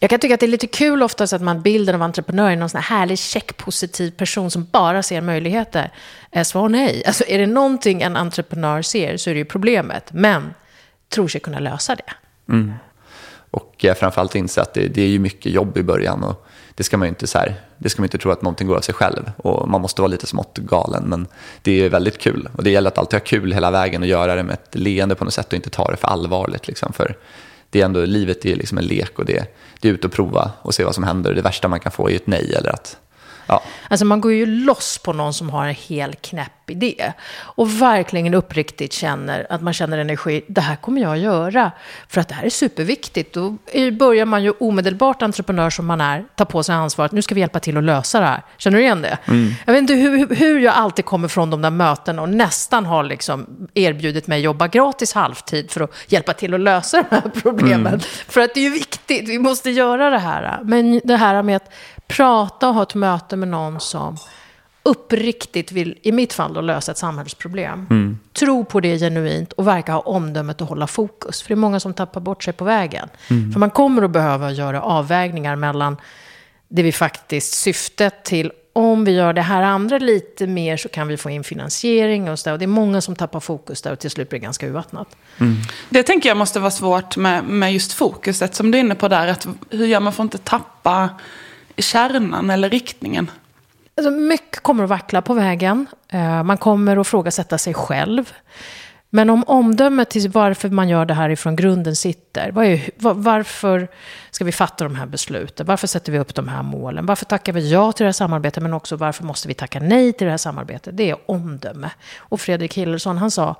jag 0.00 0.10
kan 0.10 0.20
tycka 0.20 0.34
att 0.34 0.40
det 0.40 0.46
är 0.46 0.48
lite 0.48 0.66
kul 0.66 1.02
oftast 1.02 1.32
att 1.32 1.42
man 1.42 1.62
bilden 1.62 1.94
av 1.94 2.02
entreprenör 2.02 2.50
är 2.50 2.56
någon 2.56 2.68
sån 2.68 2.80
här 2.80 2.98
härlig, 2.98 3.18
checkpositiv 3.18 4.10
person 4.10 4.50
som 4.50 4.66
bara 4.72 5.02
ser 5.02 5.20
möjligheter. 5.20 5.92
Eh, 6.30 6.44
svar 6.44 6.68
nej. 6.68 7.02
Alltså 7.06 7.24
är 7.28 7.38
det 7.38 7.46
någonting 7.46 8.02
en 8.02 8.16
entreprenör 8.16 8.82
ser 8.82 9.16
så 9.16 9.30
är 9.30 9.34
det 9.34 9.38
ju 9.38 9.44
problemet. 9.44 10.12
Men 10.12 10.54
tror 11.08 11.28
sig 11.28 11.40
kunna 11.40 11.58
lösa 11.58 11.94
det. 11.94 12.12
Mm. 12.52 12.72
Och 13.50 13.84
eh, 13.84 13.94
framförallt 13.94 14.34
inse 14.34 14.62
att 14.62 14.74
det, 14.74 14.88
det, 14.88 15.02
är 15.02 15.08
ju 15.08 15.18
mycket 15.18 15.52
jobb 15.52 15.78
i 15.78 15.82
början. 15.82 16.24
Och 16.24 16.46
det 16.74 16.84
ska 16.84 16.96
man 16.96 17.06
ju 17.06 17.08
inte, 17.08 17.26
så 17.26 17.38
här, 17.38 17.54
det 17.78 17.88
ska 17.88 18.02
man 18.02 18.04
inte 18.06 18.18
tro 18.18 18.30
att 18.30 18.42
någonting 18.42 18.66
går 18.66 18.76
av 18.76 18.80
sig 18.80 18.94
själv. 18.94 19.30
Och 19.36 19.68
man 19.68 19.80
måste 19.80 20.02
vara 20.02 20.10
lite 20.10 20.26
smått 20.26 20.58
galen, 20.58 21.04
men 21.04 21.26
det 21.62 21.84
är 21.84 21.90
väldigt 21.90 22.18
kul. 22.18 22.48
Och 22.56 22.64
det 22.64 22.70
gäller 22.70 22.88
att 22.88 22.98
alltid 22.98 23.20
ha 23.20 23.24
kul 23.24 23.52
hela 23.52 23.70
vägen 23.70 24.02
och 24.02 24.08
göra 24.08 24.34
det 24.34 24.42
med 24.42 24.54
ett 24.54 24.74
leende 24.74 25.14
på 25.14 25.24
något 25.24 25.34
sätt 25.34 25.46
och 25.46 25.54
inte 25.54 25.70
ta 25.70 25.90
det 25.90 25.96
för 25.96 26.08
allvarligt. 26.08 26.68
Liksom. 26.68 26.92
För 26.92 27.16
det 27.76 27.80
är 27.80 27.84
ändå, 27.84 28.04
livet 28.04 28.44
är 28.44 28.56
liksom 28.56 28.78
en 28.78 28.84
lek 28.84 29.18
och 29.18 29.24
det, 29.24 29.46
det 29.80 29.88
är 29.88 29.92
ut 29.92 30.04
och 30.04 30.12
prova 30.12 30.50
och 30.62 30.74
se 30.74 30.84
vad 30.84 30.94
som 30.94 31.04
händer. 31.04 31.34
Det 31.34 31.42
värsta 31.42 31.68
man 31.68 31.80
kan 31.80 31.92
få 31.92 32.10
är 32.10 32.16
ett 32.16 32.26
nej 32.26 32.54
eller 32.54 32.70
att 32.70 32.96
Ja. 33.46 33.62
Alltså 33.88 34.06
man 34.06 34.20
går 34.20 34.32
ju 34.32 34.46
loss 34.46 34.98
på 34.98 35.12
någon 35.12 35.34
som 35.34 35.50
har 35.50 35.66
en 35.66 35.74
hel 35.74 36.14
knäpp 36.14 36.70
idé. 36.70 37.12
Och 37.38 37.82
verkligen 37.82 38.34
uppriktigt 38.34 38.92
känner 38.92 39.46
att 39.50 39.62
man 39.62 39.72
känner 39.72 39.98
energi. 39.98 40.42
Det 40.46 40.60
här 40.60 40.76
kommer 40.76 41.00
jag 41.00 41.12
att 41.12 41.18
göra. 41.18 41.70
För 42.08 42.20
att 42.20 42.28
det 42.28 42.34
här 42.34 42.44
är 42.44 42.50
superviktigt. 42.50 43.34
Då 43.34 43.56
börjar 43.92 44.24
man 44.24 44.44
ju 44.44 44.50
omedelbart 44.50 45.22
entreprenör 45.22 45.70
som 45.70 45.86
man 45.86 46.00
är 46.00 46.24
ta 46.34 46.44
på 46.44 46.62
sig 46.62 46.74
ansvaret. 46.74 47.12
Nu 47.12 47.22
ska 47.22 47.34
vi 47.34 47.40
hjälpa 47.40 47.60
till 47.60 47.76
att 47.76 47.84
lösa 47.84 48.20
det 48.20 48.26
här. 48.26 48.42
Känner 48.56 48.78
du 48.78 48.84
igen 48.84 49.02
det? 49.02 49.18
Mm. 49.26 49.54
Jag 49.64 49.72
vet 49.72 49.80
inte 49.80 49.94
hur, 49.94 50.34
hur 50.34 50.58
jag 50.60 50.74
alltid 50.74 51.04
kommer 51.04 51.28
från 51.28 51.50
de 51.50 51.62
där 51.62 51.70
mötena 51.70 52.22
och 52.22 52.28
nästan 52.28 52.86
har 52.86 53.04
liksom 53.04 53.68
erbjudit 53.74 54.26
mig 54.26 54.40
jobba 54.40 54.68
gratis 54.68 55.12
halvtid 55.12 55.70
för 55.70 55.80
att 55.80 56.12
hjälpa 56.12 56.32
till 56.32 56.54
att 56.54 56.60
lösa 56.60 57.04
de 57.10 57.16
här 57.16 57.30
problemen. 57.42 57.86
Mm. 57.86 58.00
För 58.28 58.40
att 58.40 58.54
det 58.54 58.60
är 58.60 58.64
ju 58.64 58.70
viktigt. 58.70 59.28
Vi 59.28 59.38
måste 59.38 59.70
göra 59.70 60.10
det 60.10 60.18
här. 60.18 60.58
Men 60.62 61.00
det 61.04 61.16
här 61.16 61.42
med 61.42 61.56
att 61.56 61.70
prata 62.08 62.68
och 62.68 62.74
ha 62.74 62.82
ett 62.82 62.94
möte 62.94 63.36
med 63.36 63.48
någon 63.48 63.80
som 63.80 64.16
uppriktigt 64.82 65.72
vill, 65.72 65.98
i 66.02 66.12
mitt 66.12 66.32
fall, 66.32 66.54
då, 66.54 66.60
lösa 66.60 66.92
ett 66.92 66.98
samhällsproblem. 66.98 67.86
Mm. 67.90 68.18
Tro 68.32 68.64
på 68.64 68.80
det 68.80 68.98
genuint 68.98 69.52
och 69.52 69.66
verka 69.66 69.92
ha 69.92 70.00
omdömet 70.00 70.62
att 70.62 70.68
hålla 70.68 70.86
fokus. 70.86 71.42
För 71.42 71.48
det 71.48 71.54
är 71.54 71.56
många 71.56 71.80
som 71.80 71.94
tappar 71.94 72.20
bort 72.20 72.44
sig 72.44 72.52
på 72.52 72.64
vägen. 72.64 73.08
Mm. 73.30 73.52
För 73.52 73.60
man 73.60 73.70
kommer 73.70 74.02
att 74.02 74.10
behöva 74.10 74.50
göra 74.50 74.82
avvägningar 74.82 75.56
mellan 75.56 75.96
det 76.68 76.82
vi 76.82 76.92
faktiskt 76.92 77.54
syftet 77.54 78.24
till 78.24 78.52
om 78.72 79.04
vi 79.04 79.12
gör 79.12 79.32
det 79.32 79.42
här 79.42 79.62
andra 79.62 79.98
lite 79.98 80.46
mer 80.46 80.76
så 80.76 80.88
kan 80.88 81.08
vi 81.08 81.16
få 81.16 81.30
in 81.30 81.44
finansiering 81.44 82.30
och 82.30 82.38
så 82.38 82.48
där. 82.48 82.52
Och 82.52 82.58
det 82.58 82.64
är 82.64 82.66
många 82.66 83.00
som 83.00 83.16
tappar 83.16 83.40
fokus 83.40 83.82
där 83.82 83.92
och 83.92 83.98
till 83.98 84.10
slut 84.10 84.28
blir 84.28 84.40
det 84.40 84.44
ganska 84.44 84.66
urvattnat. 84.66 85.16
Mm. 85.38 85.56
Det 85.88 86.02
tänker 86.02 86.28
jag 86.28 86.36
måste 86.36 86.60
vara 86.60 86.70
svårt 86.70 87.16
med, 87.16 87.44
med 87.44 87.72
just 87.72 87.92
fokuset 87.92 88.54
som 88.54 88.70
du 88.70 88.78
är 88.78 88.80
inne 88.80 88.94
på 88.94 89.08
där. 89.08 89.26
Att 89.26 89.48
hur 89.70 89.86
gör 89.86 90.00
man 90.00 90.12
för 90.12 90.22
att 90.22 90.34
inte 90.34 90.38
tappa 90.38 91.10
kärnan 91.82 92.50
eller 92.50 92.70
riktningen? 92.70 93.30
Alltså, 93.96 94.10
mycket 94.10 94.62
kommer 94.62 94.84
att 94.84 94.90
vackla 94.90 95.22
på 95.22 95.34
vägen. 95.34 95.86
Eh, 96.08 96.42
man 96.42 96.58
kommer 96.58 96.96
att 96.96 97.06
frågasätta 97.06 97.58
sig 97.58 97.74
själv. 97.74 98.32
Men 99.10 99.30
om 99.30 99.44
omdömet 99.46 100.10
till 100.10 100.30
varför 100.30 100.68
man 100.68 100.88
gör 100.88 101.04
det 101.04 101.14
här 101.14 101.30
ifrån 101.30 101.56
grunden 101.56 101.96
sitter. 101.96 102.50
Var 102.50 102.64
är, 102.64 102.90
var, 102.96 103.14
varför 103.14 103.88
ska 104.30 104.44
vi 104.44 104.52
fatta 104.52 104.84
de 104.84 104.94
här 104.94 105.06
besluten? 105.06 105.66
Varför 105.66 105.86
sätter 105.86 106.12
vi 106.12 106.18
upp 106.18 106.34
de 106.34 106.48
här 106.48 106.62
målen? 106.62 107.06
Varför 107.06 107.24
tackar 107.24 107.52
vi 107.52 107.72
ja 107.72 107.92
till 107.92 108.04
det 108.04 108.08
här 108.08 108.12
samarbetet? 108.12 108.62
Men 108.62 108.74
också 108.74 108.96
varför 108.96 109.24
måste 109.24 109.48
vi 109.48 109.54
tacka 109.54 109.80
nej 109.80 110.12
till 110.12 110.24
det 110.24 110.30
här 110.30 110.38
samarbetet? 110.38 110.96
Det 110.96 111.10
är 111.10 111.16
omdöme. 111.26 111.90
Och 112.16 112.40
Fredrik 112.40 112.74
Hillersson, 112.74 113.18
han 113.18 113.30
sa 113.30 113.56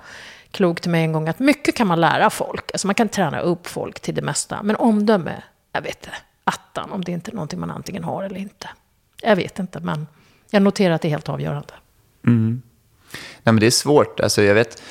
klokt 0.51 0.83
till 0.83 0.91
mig 0.91 1.05
en 1.05 1.13
gång 1.13 1.29
att 1.29 1.39
mycket 1.39 1.77
kan 1.77 1.87
man 1.87 2.01
lära 2.01 2.31
folk. 2.31 2.73
Alltså 2.73 2.87
man 2.87 2.95
kan 2.95 3.09
träna 3.09 3.41
upp 3.41 3.67
folk 3.67 4.01
till 4.01 4.15
det 4.15 4.23
mesta. 4.23 4.63
Men 4.63 4.77
omdöme, 4.77 5.43
jag 5.73 5.83
vet 5.83 6.05
inte 6.05 6.17
attan 6.47 6.93
om 6.93 7.05
det 7.05 7.13
inte 7.13 7.31
är 7.31 7.35
någonting 7.35 7.61
man 7.61 7.71
antingen 7.71 8.05
har 8.05 8.23
eller 8.23 8.37
inte. 8.37 8.69
Jag 9.23 9.37
vet 9.37 9.59
inte, 9.59 9.81
men 9.81 10.07
jag 10.51 10.63
noterar 10.63 10.95
att 10.95 11.03
det 11.03 11.09
är 11.09 11.11
helt 11.11 11.29
avgörande. 11.29 11.75
Mm. 12.27 12.63
Nej, 13.43 13.53
men 13.53 13.61
det 13.61 13.67
är 13.67 13.71
svårt. 13.71 14.21
Alltså, 14.21 14.43
jag 14.43 14.55
vet, 14.55 14.83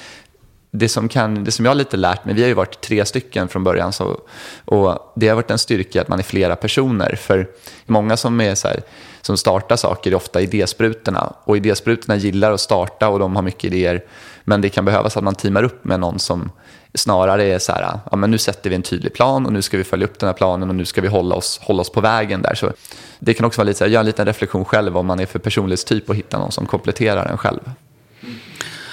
det, 0.72 0.90
som 0.90 1.10
kan, 1.10 1.44
det 1.44 1.52
som 1.52 1.66
jag 1.66 1.70
har 1.70 1.76
lite 1.76 1.98
lärt 1.98 2.26
mig, 2.26 2.36
vi 2.36 2.42
har 2.42 2.48
ju 2.48 2.54
varit 2.54 2.82
tre 2.82 3.06
stycken 3.06 3.48
från 3.48 3.64
början, 3.64 3.94
så, 3.94 4.20
och 4.66 5.14
det 5.16 5.28
har 5.28 5.36
varit 5.36 5.52
en 5.52 5.58
styrka 5.58 6.02
att 6.02 6.08
man 6.08 6.20
är 6.20 6.24
flera 6.24 6.56
personer. 6.56 7.16
För 7.16 7.48
många 7.86 8.18
som, 8.18 8.42
är 8.42 8.56
så 8.56 8.68
här, 8.68 8.82
som 9.22 9.38
startar 9.38 9.76
saker 9.76 10.12
är 10.12 10.16
ofta 10.16 10.42
idésprutorna. 10.42 11.34
Och 11.44 11.58
idésprutorna 11.58 12.16
gillar 12.16 12.52
att 12.52 12.62
starta 12.62 13.10
och 13.10 13.20
de 13.20 13.36
har 13.36 13.44
mycket 13.44 13.64
idéer. 13.64 14.04
Men 14.44 14.62
det 14.62 14.70
kan 14.70 14.86
behövas 14.86 15.18
att 15.18 15.24
man 15.24 15.36
teamar 15.36 15.64
upp 15.64 15.86
med 15.86 16.00
någon 16.00 16.20
som 16.20 16.52
snarare 16.96 17.44
är 17.44 17.60
så 17.60 17.72
här, 17.72 18.00
ja, 18.12 18.18
men 18.18 18.32
nu 18.32 18.38
sätter 18.38 18.70
vi 18.70 18.76
en 18.76 18.82
tydlig 18.82 19.14
plan 19.14 19.46
och 19.46 19.54
nu 19.54 19.62
ska 19.62 19.78
vi 19.78 19.84
följa 19.84 20.08
upp 20.08 20.20
den 20.20 20.28
här 20.28 20.34
planen 20.34 20.70
och 20.70 20.76
nu 20.76 20.86
ska 20.86 21.02
vi 21.02 21.08
hålla 21.08 21.36
oss, 21.36 21.60
hålla 21.64 21.82
oss 21.82 21.90
på 21.90 22.02
vägen 22.02 22.42
där. 22.42 22.56
Så 22.56 22.72
det 23.20 23.34
kan 23.34 23.46
också 23.46 23.60
vara 23.60 23.66
lite 23.66 23.78
så 23.78 23.84
här, 23.84 23.92
göra 23.92 24.00
en 24.00 24.06
liten 24.06 24.26
reflektion 24.26 24.66
själv 24.66 24.98
om 24.98 25.06
man 25.06 25.20
är 25.20 25.26
för 25.26 25.40
personlighetstyp 25.40 26.10
och 26.10 26.16
hitta 26.16 26.38
någon 26.38 26.52
som 26.52 26.66
kompletterar 26.66 27.26
en 27.26 27.38
själv. 27.38 27.60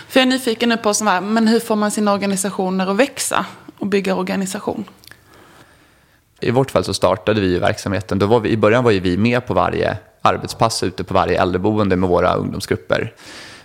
För 0.09 0.21
jag 0.21 0.27
är 0.27 0.31
nyfiken 0.31 0.69
nu 0.69 0.77
på 0.77 0.95
sån 0.95 1.35
men 1.35 1.49
hur 1.49 1.61
får 1.61 1.77
man 1.77 1.91
sina 1.91 2.13
organisationer 2.13 2.87
att 2.87 2.97
växa 2.97 3.47
och 3.79 3.87
bygga 3.87 4.15
organisation? 4.15 4.85
I 6.41 6.51
vårt 6.51 6.71
fall 6.71 6.85
så 6.85 6.95
startade 6.95 7.41
vi 7.41 7.59
verksamheten, 7.59 8.19
då 8.19 8.27
var 8.27 8.41
vi, 8.41 8.49
i 8.49 8.57
början 8.57 8.85
var 8.85 8.93
vi 8.93 9.17
med 9.17 9.47
på 9.47 9.55
varje 9.55 9.97
arbetspass 10.23 10.83
ute 10.83 11.05
på 11.05 11.15
varje 11.15 11.43
äldreboende 11.43 11.97
med 11.97 12.09
våra 12.09 12.35
ungdomsgrupper. 12.35 13.13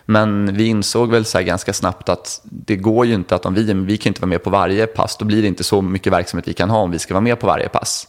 Men 0.09 0.53
vi 0.53 0.65
insåg 0.65 1.11
väl 1.11 1.25
så 1.25 1.41
ganska 1.41 1.73
snabbt 1.73 2.09
att 2.09 2.41
det 2.43 2.75
går 2.75 3.05
ju 3.05 3.13
inte 3.13 3.35
att 3.35 3.45
om 3.45 3.53
vi, 3.53 3.73
vi 3.73 3.97
kan 3.97 4.09
inte 4.09 4.21
vara 4.21 4.29
med 4.29 4.43
på 4.43 4.49
varje 4.49 4.87
pass, 4.87 5.17
då 5.17 5.25
blir 5.25 5.41
det 5.41 5.47
inte 5.47 5.63
så 5.63 5.81
mycket 5.81 6.13
verksamhet 6.13 6.47
vi 6.47 6.53
kan 6.53 6.69
ha 6.69 6.79
om 6.79 6.91
vi 6.91 6.99
ska 6.99 7.13
vara 7.13 7.21
med 7.21 7.39
på 7.39 7.47
varje 7.47 7.69
pass. 7.69 8.07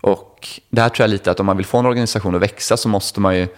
Och 0.00 0.48
det 0.70 0.80
här 0.80 0.88
tror 0.88 1.04
jag 1.04 1.10
lite 1.10 1.30
att 1.30 1.40
om 1.40 1.46
man 1.46 1.56
vill 1.56 1.66
få 1.66 1.78
en 1.78 1.86
organisation 1.86 2.34
att 2.34 2.42
växa 2.42 2.76
så 2.76 2.88
måste 2.88 3.20
man 3.20 3.36
ju 3.36 3.48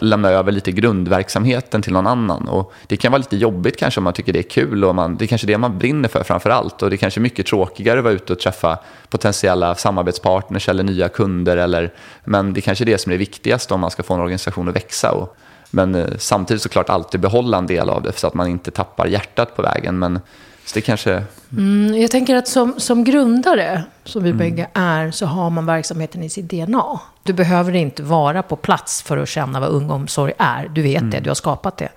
lämna 0.00 0.28
över 0.28 0.52
lite 0.52 0.72
grundverksamheten 0.72 1.82
till 1.82 1.92
någon 1.92 2.06
annan. 2.06 2.48
Och 2.48 2.72
det 2.86 2.96
kan 2.96 3.12
vara 3.12 3.18
lite 3.18 3.36
jobbigt 3.36 3.76
kanske 3.76 4.00
om 4.00 4.04
man 4.04 4.12
tycker 4.12 4.32
det 4.32 4.38
är 4.38 4.50
kul 4.50 4.84
och 4.84 4.94
man, 4.94 5.16
det 5.16 5.24
är 5.24 5.26
kanske 5.26 5.46
det 5.46 5.58
man 5.58 5.78
brinner 5.78 6.08
för 6.08 6.22
framför 6.22 6.50
allt. 6.50 6.82
Och 6.82 6.90
det 6.90 6.96
är 6.96 6.98
kanske 6.98 7.20
mycket 7.20 7.46
tråkigare 7.46 7.98
att 7.98 8.04
vara 8.04 8.14
ute 8.14 8.32
och 8.32 8.38
träffa 8.38 8.78
potentiella 9.08 9.74
samarbetspartners 9.74 10.68
eller 10.68 10.84
nya 10.84 11.08
kunder. 11.08 11.56
Eller, 11.56 11.92
men 12.24 12.52
det 12.52 12.60
är 12.60 12.62
kanske 12.62 12.84
är 12.84 12.86
det 12.86 12.98
som 12.98 13.12
är 13.12 13.16
viktigast 13.16 13.72
om 13.72 13.80
man 13.80 13.90
ska 13.90 14.02
få 14.02 14.14
en 14.14 14.20
organisation 14.20 14.68
att 14.68 14.76
växa. 14.76 15.12
Och 15.12 15.36
men 15.70 15.94
eh, 15.94 16.06
samtidigt 16.18 16.62
såklart 16.62 16.88
alltid 16.88 17.20
behålla 17.20 17.58
en 17.58 17.66
del 17.66 17.90
av 17.90 18.02
det 18.02 18.18
så 18.18 18.26
att 18.26 18.34
man 18.34 18.48
inte 18.48 18.70
tappar 18.70 19.06
hjärtat 19.06 19.56
på 19.56 19.62
vägen. 19.62 19.98
Men 19.98 20.20
så 20.66 20.74
det 20.74 20.80
kanske... 20.80 21.22
Mm, 21.52 22.00
jag 22.00 22.10
tänker 22.10 22.36
att 22.36 22.48
som, 22.48 22.74
som 22.76 23.04
grundare, 23.04 23.82
som 24.04 24.22
vi 24.22 24.30
mm. 24.30 24.38
bägge 24.38 24.68
är, 24.72 25.10
så 25.10 25.26
har 25.26 25.50
man 25.50 25.66
verksamheten 25.66 26.22
i 26.22 26.28
sitt 26.28 26.50
DNA. 26.50 27.00
Du 27.22 27.32
behöver 27.32 27.74
inte 27.74 28.02
vara 28.02 28.42
på 28.42 28.56
plats 28.56 29.02
för 29.02 29.16
att 29.16 29.28
känna 29.28 29.60
vad 29.60 29.68
ungomsorg 29.68 30.32
är. 30.38 30.68
Du 30.68 30.82
vet 30.82 31.00
mm. 31.00 31.10
det, 31.10 31.20
du 31.20 31.30
har 31.30 31.34
skapat 31.34 31.76
det. 31.76 31.88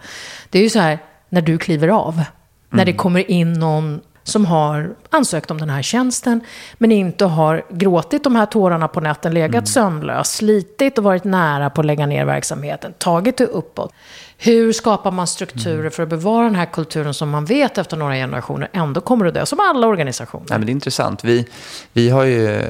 Det 0.49 0.59
är 0.59 0.63
ju 0.63 0.69
så 0.69 0.79
här, 0.79 0.99
när 1.29 1.41
du 1.41 1.57
kliver 1.57 1.87
av, 1.87 2.23
när 2.69 2.85
det 2.85 2.91
mm. 2.91 2.97
kommer 2.97 3.31
in 3.31 3.53
någon 3.53 4.01
som 4.29 4.45
har 4.45 4.95
ansökt 5.09 5.51
om 5.51 5.57
den 5.57 5.69
här 5.69 5.81
tjänsten, 5.81 6.41
men 6.77 6.91
inte 6.91 7.25
har 7.25 7.63
gråtit 7.69 8.23
de 8.23 8.35
här 8.35 8.45
tårarna 8.45 8.87
på 8.87 9.01
natten, 9.01 9.33
legat 9.33 9.53
mm. 9.53 9.65
sömnlös, 9.65 10.35
slitit 10.35 10.97
och 10.97 11.03
varit 11.03 11.23
nära 11.23 11.69
på 11.69 11.81
att 11.81 11.85
lägga 11.85 12.05
ner 12.05 12.25
verksamheten, 12.25 12.93
tagit 12.97 13.37
det 13.37 13.45
uppåt. 13.45 13.93
Hur 14.37 14.73
skapar 14.73 15.11
man 15.11 15.27
strukturer 15.27 15.79
mm. 15.79 15.91
för 15.91 16.03
att 16.03 16.09
bevara 16.09 16.43
den 16.43 16.55
här 16.55 16.65
kulturen 16.65 17.13
som 17.13 17.29
man 17.29 17.45
vet 17.45 17.77
efter 17.77 17.97
några 17.97 18.13
generationer 18.13 18.69
ändå 18.73 19.01
kommer 19.01 19.25
att 19.25 19.33
dö, 19.33 19.45
som 19.45 19.59
alla 19.59 19.87
organisationer? 19.87 20.45
Ja, 20.49 20.57
men 20.57 20.65
det 20.65 20.69
är 20.69 20.73
intressant. 20.73 21.23
Vi, 21.23 21.47
vi 21.93 22.09
har 22.09 22.23
ju 22.23 22.61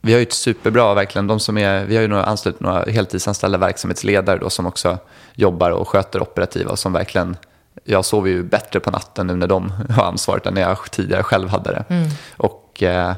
vi 0.00 0.12
har 0.12 0.18
ju 0.18 0.22
ett 0.22 0.32
superbra, 0.32 0.94
verkligen, 0.94 1.26
de 1.26 1.40
som 1.40 1.58
är, 1.58 1.84
vi 1.84 1.96
har 1.96 2.02
ju 2.02 2.08
några, 2.08 2.24
anslutit 2.24 2.60
några 2.60 2.82
heltidsanställda 2.82 3.58
verksamhetsledare 3.58 4.38
då, 4.38 4.50
som 4.50 4.66
också 4.66 4.98
jobbar 5.34 5.70
och 5.70 5.88
sköter 5.88 6.22
operativa 6.22 6.70
och 6.70 6.78
som 6.78 6.92
verkligen, 6.92 7.36
jag 7.84 8.04
sover 8.04 8.30
ju 8.30 8.42
bättre 8.42 8.80
på 8.80 8.90
natten 8.90 9.26
nu 9.26 9.36
när 9.36 9.46
de 9.46 9.72
har 9.90 10.04
ansvaret 10.04 10.46
än 10.46 10.54
när 10.54 10.62
jag 10.62 10.90
tidigare 10.90 11.22
själv 11.22 11.48
hade 11.48 11.70
det. 11.70 11.84
Mm. 11.94 12.08
Och, 12.36 12.82
eh, 12.82 13.12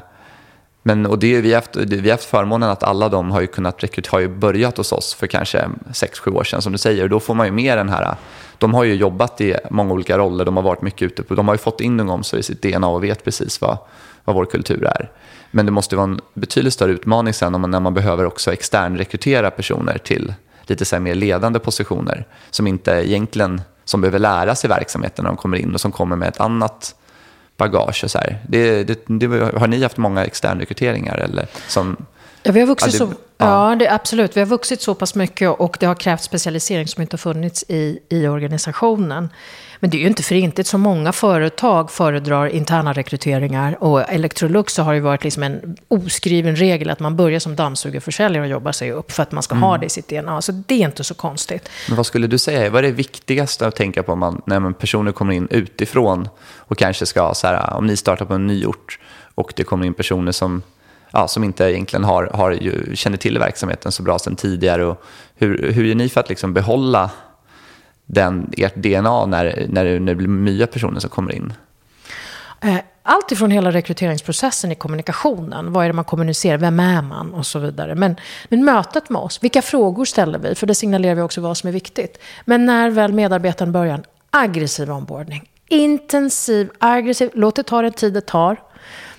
men, 0.85 1.05
och 1.05 1.19
det, 1.19 1.41
vi, 1.41 1.53
har 1.53 1.61
haft, 1.61 1.75
vi 1.75 2.09
har 2.09 2.11
haft 2.11 2.23
förmånen 2.23 2.69
att 2.69 2.83
alla 2.83 3.09
de 3.09 3.31
har 3.31 3.41
ju 3.41 3.47
kunnat 3.47 3.83
rekrytera, 3.83 4.11
har 4.11 4.19
ju 4.19 4.27
börjat 4.27 4.77
hos 4.77 4.91
oss 4.91 5.13
för 5.13 5.27
kanske 5.27 5.69
6-7 5.91 6.35
år 6.35 6.43
sedan 6.43 6.61
som 6.61 6.71
du 6.71 6.77
säger. 6.77 7.07
Då 7.07 7.19
får 7.19 7.33
man 7.33 7.45
ju 7.45 7.51
med 7.51 7.77
den 7.77 7.89
här, 7.89 8.15
de 8.57 8.73
har 8.73 8.83
ju 8.83 8.95
jobbat 8.95 9.41
i 9.41 9.55
många 9.69 9.93
olika 9.93 10.17
roller, 10.17 10.45
de 10.45 10.55
har 10.55 10.63
varit 10.63 10.81
mycket 10.81 11.01
ute 11.01 11.23
på, 11.23 11.35
de 11.35 11.47
har 11.47 11.55
ju 11.55 11.59
fått 11.59 11.81
in 11.81 11.99
ungdomsomsorg 11.99 12.39
i 12.39 12.43
sitt 12.43 12.61
DNA 12.61 12.87
och 12.87 13.03
vet 13.03 13.23
precis 13.23 13.61
vad, 13.61 13.77
vad 14.23 14.35
vår 14.35 14.45
kultur 14.45 14.85
är. 14.85 15.11
Men 15.51 15.65
det 15.65 15.71
måste 15.71 15.95
vara 15.95 16.03
en 16.03 16.21
betydligt 16.33 16.73
större 16.73 16.91
utmaning 16.91 17.33
sen 17.33 17.55
om 17.55 17.61
man, 17.61 17.71
när 17.71 17.79
man 17.79 17.93
behöver 17.93 18.25
också 18.25 18.53
externrekrytera 18.53 19.51
personer 19.51 19.97
till 19.97 20.33
lite 20.65 20.85
så 20.85 20.99
mer 20.99 21.15
ledande 21.15 21.59
positioner 21.59 22.27
som 22.51 22.67
inte 22.67 22.91
egentligen 22.91 23.61
som 23.85 24.01
behöver 24.01 24.19
lära 24.19 24.55
sig 24.55 24.67
verksamheten 24.69 25.23
när 25.23 25.31
de 25.31 25.37
kommer 25.37 25.57
in 25.57 25.73
och 25.73 25.81
som 25.81 25.91
kommer 25.91 26.15
med 26.15 26.27
ett 26.27 26.39
annat 26.39 26.95
bagage. 27.57 28.03
Och 28.03 28.11
så. 28.11 28.19
Det, 28.47 28.83
det, 28.83 28.99
det, 29.05 29.27
har 29.57 29.67
ni 29.67 29.83
haft 29.83 29.97
många 29.97 30.25
externrekryteringar? 30.25 31.17
Eller 31.17 31.47
som, 31.67 32.05
ja, 32.43 32.51
vi 32.51 32.59
har 32.59 32.67
vuxit 32.67 32.97
så, 32.97 33.13
ja. 33.37 33.69
ja 33.69 33.75
det, 33.75 33.89
absolut. 33.89 34.37
Vi 34.37 34.41
har 34.41 34.47
vuxit 34.47 34.81
så 34.81 34.95
pass 34.95 35.15
mycket 35.15 35.49
och 35.49 35.77
det 35.79 35.85
har 35.85 35.95
krävt 35.95 36.21
specialisering 36.23 36.87
som 36.87 37.01
inte 37.01 37.13
har 37.13 37.19
funnits 37.19 37.65
i, 37.67 37.99
i 38.09 38.27
organisationen. 38.27 39.29
Men 39.83 39.89
det 39.89 39.97
är 39.97 39.99
ju 39.99 40.07
inte 40.07 40.23
för 40.23 40.35
inte 40.35 40.63
så 40.63 40.77
många 40.77 41.11
företag 41.11 41.91
föredrar 41.91 42.47
interna 42.47 42.93
rekryteringar. 42.93 43.83
Och 43.83 44.09
Electrolux 44.09 44.77
har 44.77 44.93
ju 44.93 44.99
varit 44.99 45.23
liksom 45.23 45.43
en 45.43 45.77
oskriven 45.87 46.55
regel 46.55 46.89
att 46.89 46.99
man 46.99 47.15
börjar 47.15 47.39
som 47.39 47.55
dammsugarförsäljare 47.55 48.43
och 48.43 48.49
jobbar 48.49 48.71
sig 48.71 48.91
upp 48.91 49.11
för 49.11 49.23
att 49.23 49.31
man 49.31 49.43
ska 49.43 49.55
mm. 49.55 49.63
ha 49.63 49.77
det 49.77 49.85
i 49.85 49.89
sitt 49.89 50.07
DNA. 50.07 50.41
Så 50.41 50.51
det 50.51 50.73
är 50.75 50.85
inte 50.85 51.03
så 51.03 51.13
konstigt. 51.13 51.69
Men 51.87 51.97
vad 51.97 52.05
skulle 52.05 52.27
du 52.27 52.37
säga, 52.37 52.69
vad 52.69 52.85
är 52.85 52.87
det 52.87 52.93
viktigaste 52.93 53.67
att 53.67 53.75
tänka 53.75 54.03
på 54.03 54.15
man, 54.15 54.41
när 54.45 54.71
personer 54.71 55.11
kommer 55.11 55.33
in 55.33 55.47
utifrån 55.51 56.29
och 56.57 56.77
kanske 56.77 57.05
ska, 57.05 57.33
så 57.33 57.47
här, 57.47 57.73
om 57.73 57.87
ni 57.87 57.97
startar 57.97 58.25
på 58.25 58.33
en 58.33 58.47
ny 58.47 58.65
ort 58.65 58.99
och 59.35 59.53
det 59.55 59.63
kommer 59.63 59.85
in 59.85 59.93
personer 59.93 60.31
som 60.31 60.61
ja, 61.11 61.27
som 61.27 61.43
inte 61.43 61.63
egentligen 61.63 62.03
har, 62.03 62.31
har 62.33 62.51
ju, 62.51 62.95
känner 62.95 63.17
till 63.17 63.39
verksamheten 63.39 63.91
så 63.91 64.03
bra 64.03 64.19
sedan 64.19 64.35
tidigare. 64.35 64.85
Och 64.85 65.03
hur, 65.35 65.71
hur 65.71 65.85
gör 65.85 65.95
ni 65.95 66.09
för 66.09 66.19
att 66.19 66.29
liksom 66.29 66.53
behålla 66.53 67.09
den, 68.05 68.51
ert 68.57 68.75
DNA 68.75 69.25
när, 69.25 69.65
när, 69.69 69.85
det, 69.85 69.99
när 69.99 70.11
det 70.11 70.15
blir 70.15 70.27
nya 70.27 70.67
personer 70.67 70.99
som 70.99 71.09
kommer 71.09 71.35
in? 71.35 71.53
Eh, 72.61 72.77
allt 73.03 73.31
ifrån 73.31 73.51
hela 73.51 73.71
rekryteringsprocessen 73.71 74.71
i 74.71 74.75
kommunikationen. 74.75 75.73
Vad 75.73 75.83
är 75.83 75.87
det 75.89 75.93
man 75.93 76.05
kommunicerar? 76.05 76.57
Vem 76.57 76.79
är 76.79 77.01
man? 77.01 77.33
Och 77.33 77.45
så 77.45 77.59
vidare. 77.59 77.95
Men, 77.95 78.15
men 78.49 78.65
mötet 78.65 79.09
med 79.09 79.21
oss. 79.21 79.43
Vilka 79.43 79.61
frågor 79.61 80.05
ställer 80.05 80.39
vi? 80.39 80.55
För 80.55 80.67
det 80.67 80.75
signalerar 80.75 81.15
vi 81.15 81.21
också 81.21 81.41
vad 81.41 81.57
som 81.57 81.67
är 81.67 81.73
viktigt. 81.73 82.17
Men 82.45 82.65
när 82.65 82.89
väl 82.89 83.13
medarbetaren 83.13 83.71
börjar, 83.71 84.03
aggressiv 84.29 84.91
onboarding. 84.91 85.49
Intensiv, 85.67 86.69
aggressiv. 86.79 87.29
Låt 87.33 87.55
det 87.55 87.63
ta 87.63 87.81
den 87.81 87.93
tid 87.93 88.13
det 88.13 88.21
tar. 88.21 88.61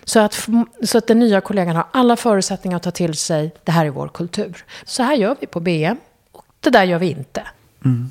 Så 0.04 0.20
att, 0.20 0.48
så 0.84 0.98
att 0.98 1.06
den 1.06 1.18
nya 1.18 1.40
kollegan 1.40 1.76
har 1.76 1.86
alla 1.92 2.16
förutsättningar 2.16 2.76
att 2.76 2.82
ta 2.82 2.90
till 2.90 3.14
sig, 3.14 3.54
det 3.64 3.72
här 3.72 3.86
är 3.86 3.90
vår 3.90 4.08
kultur. 4.08 4.64
Så 4.84 5.02
här 5.02 5.14
gör 5.14 5.36
vi 5.40 5.46
på 5.46 5.60
BM. 5.60 5.96
Och 6.32 6.44
det 6.60 6.70
där 6.70 6.84
gör 6.84 6.98
vi 6.98 7.10
inte. 7.10 7.42
Mm. 7.84 8.10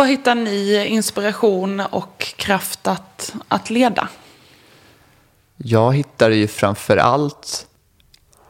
Var 0.00 0.06
hittar 0.06 0.34
ni 0.34 0.86
inspiration 0.86 1.80
och 1.80 2.34
kraft 2.36 2.86
att, 2.86 3.34
att 3.48 3.70
leda? 3.70 4.08
Jag 5.56 5.96
hittar 5.96 6.30
ju 6.30 6.46
framför 6.46 6.96
allt 6.96 7.66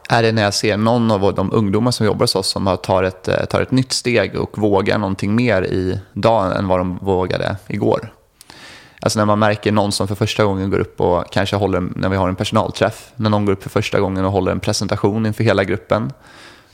är 0.09 0.23
det 0.23 0.31
när 0.31 0.43
jag 0.43 0.53
ser 0.53 0.77
någon 0.77 1.11
av 1.11 1.33
de 1.35 1.51
ungdomar 1.53 1.91
som 1.91 2.05
jobbar 2.05 2.23
hos 2.23 2.35
oss 2.35 2.47
som 2.47 2.77
tar 2.83 3.03
ett, 3.03 3.27
eh, 3.27 3.45
tar 3.45 3.61
ett 3.61 3.71
nytt 3.71 3.93
steg 3.93 4.35
och 4.35 4.57
vågar 4.57 4.97
någonting 4.97 5.35
mer 5.35 5.61
idag 5.63 6.57
än 6.57 6.67
vad 6.67 6.79
de 6.79 6.97
vågade 6.97 7.55
igår. 7.67 8.13
Alltså 8.99 9.19
när 9.19 9.25
man 9.25 9.39
märker 9.39 9.71
någon 9.71 9.91
som 9.91 10.07
för 10.07 10.15
första 10.15 10.43
gången 10.43 10.69
går 10.69 10.79
upp 10.79 11.01
och 11.01 11.31
kanske 11.31 11.55
håller, 11.55 11.81
när 11.95 12.09
vi 12.09 12.17
har 12.17 12.29
en 12.29 12.35
personalträff, 12.35 13.11
när 13.15 13.29
någon 13.29 13.45
går 13.45 13.53
upp 13.53 13.63
för 13.63 13.69
första 13.69 13.99
gången 13.99 14.25
och 14.25 14.31
håller 14.31 14.51
en 14.51 14.59
presentation 14.59 15.25
inför 15.25 15.43
hela 15.43 15.63
gruppen 15.63 16.11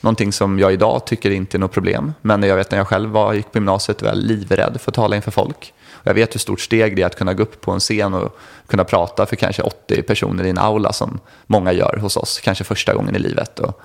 Någonting 0.02 0.34
som 0.34 0.60
jag 0.60 0.74
idag 0.74 1.06
tycker 1.06 1.32
inte 1.32 1.58
är 1.58 1.60
något 1.60 1.72
problem. 1.72 2.14
Men 2.22 2.44
jag 2.44 2.56
vet 2.56 2.72
när 2.72 2.78
jag 2.78 2.88
själv 2.88 3.10
var, 3.10 3.34
gick 3.34 3.52
på 3.52 3.58
gymnasiet 3.58 4.02
var 4.02 4.10
jag 4.10 4.18
livrädd 4.18 4.78
för 4.82 4.92
att 4.92 4.96
tala 4.96 5.16
inför 5.16 5.32
folk. 5.32 5.74
Jag 6.04 6.14
vet 6.14 6.36
hur 6.36 6.40
stort 6.40 6.62
steg 6.62 6.96
det 6.96 7.02
är 7.02 7.06
att 7.06 7.16
kunna 7.16 7.34
gå 7.34 7.44
upp 7.44 7.62
på 7.62 7.72
en 7.72 7.80
scen 7.80 8.14
och 8.14 8.38
kunna 8.68 8.84
prata 8.84 9.26
för 9.26 9.36
kanske 9.36 9.62
80 9.62 10.02
personer 10.02 10.44
i 10.44 10.50
en 10.50 10.58
aula 10.58 10.94
som 10.94 11.20
många 11.48 11.72
gör 11.72 11.98
hos 12.02 12.18
oss, 12.18 12.40
kanske 12.40 12.64
första 12.64 12.94
gången 12.94 13.16
i 13.16 13.20
livet. 13.20 13.60
Och 13.60 13.82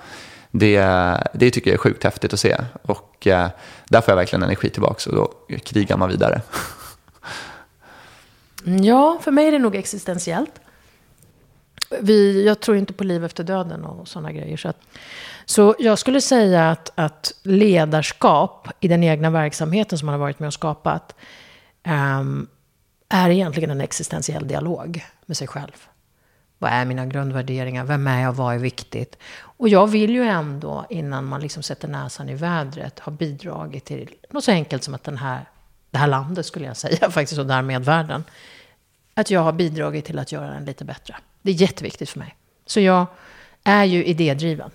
det, 0.51 0.79
det 1.33 1.51
tycker 1.51 1.71
jag 1.71 1.75
är 1.75 1.81
sjukt 1.81 2.03
häftigt 2.03 2.33
att 2.33 2.39
se. 2.39 2.57
Och 2.81 3.27
eh, 3.27 3.47
där 3.89 4.01
får 4.01 4.11
jag 4.11 4.15
verkligen 4.15 4.43
energi 4.43 4.69
tillbaka 4.69 5.09
och 5.09 5.15
då 5.15 5.33
krigar 5.63 5.97
man 5.97 6.09
vidare. 6.09 6.41
Ja, 8.65 9.19
för 9.21 9.31
mig 9.31 9.47
är 9.47 9.51
det 9.51 9.59
nog 9.59 9.75
existentiellt. 9.75 10.51
Vi, 12.01 12.45
jag 12.45 12.59
tror 12.59 12.77
inte 12.77 12.93
på 12.93 13.03
liv 13.03 13.25
efter 13.25 13.43
döden 13.43 13.85
och 13.85 14.07
sådana 14.07 14.31
grejer. 14.31 14.57
Så 14.57 14.69
att, 14.69 14.77
så 15.45 15.75
jag 15.79 15.99
skulle 15.99 16.21
säga 16.21 16.71
att, 16.71 16.91
att 16.95 17.33
ledarskap 17.43 18.67
i 18.79 18.87
den 18.87 19.03
egna 19.03 19.29
verksamheten 19.29 19.97
som 19.97 20.05
man 20.05 20.13
har 20.13 20.19
varit 20.19 20.39
med 20.39 20.47
och 20.47 20.53
skapat 20.53 21.15
um, 22.19 22.47
är 23.09 23.29
egentligen 23.29 23.71
en 23.71 23.81
existentiell 23.81 24.47
dialog 24.47 25.05
med 25.25 25.37
sig 25.37 25.47
själv. 25.47 25.87
Vad 26.57 26.71
är 26.71 26.85
mina 26.85 27.05
grundvärderingar? 27.05 27.85
Vem 27.85 28.07
är 28.07 28.21
jag? 28.21 28.33
Vad 28.33 28.55
är 28.55 28.59
viktigt? 28.59 29.17
Och 29.41 29.69
jag 29.69 29.87
vill 29.87 30.15
ju 30.15 30.23
ändå, 30.23 30.85
innan 30.89 31.25
man 31.25 31.41
liksom 31.41 31.63
sätter 31.63 31.87
näsan 31.87 32.29
i 32.29 32.35
vädret, 32.35 32.99
ha 32.99 33.11
bidragit 33.11 33.85
till 33.85 34.09
något 34.29 34.43
så 34.43 34.51
enkelt 34.51 34.83
som 34.83 34.93
att 34.93 35.03
den 35.03 35.17
här, 35.17 35.45
det 35.91 35.97
här 35.97 36.07
landet, 36.07 36.45
skulle 36.45 36.65
jag 36.65 36.77
säga, 36.77 37.09
faktiskt, 37.11 37.39
och 37.39 37.45
därmed 37.45 37.85
världen, 37.85 38.23
att 39.13 39.31
jag 39.31 39.41
har 39.41 39.51
bidragit 39.51 40.05
till 40.05 40.19
att 40.19 40.31
göra 40.31 40.47
den 40.47 40.65
lite 40.65 40.85
bättre. 40.85 41.15
Det 41.43 41.51
är 41.51 41.55
jätteviktigt 41.55 42.09
för 42.09 42.19
mig. 42.19 42.35
Så 42.65 42.79
jag 42.79 43.05
är 43.63 43.83
ju 43.83 44.05
idédriven. 44.05 44.71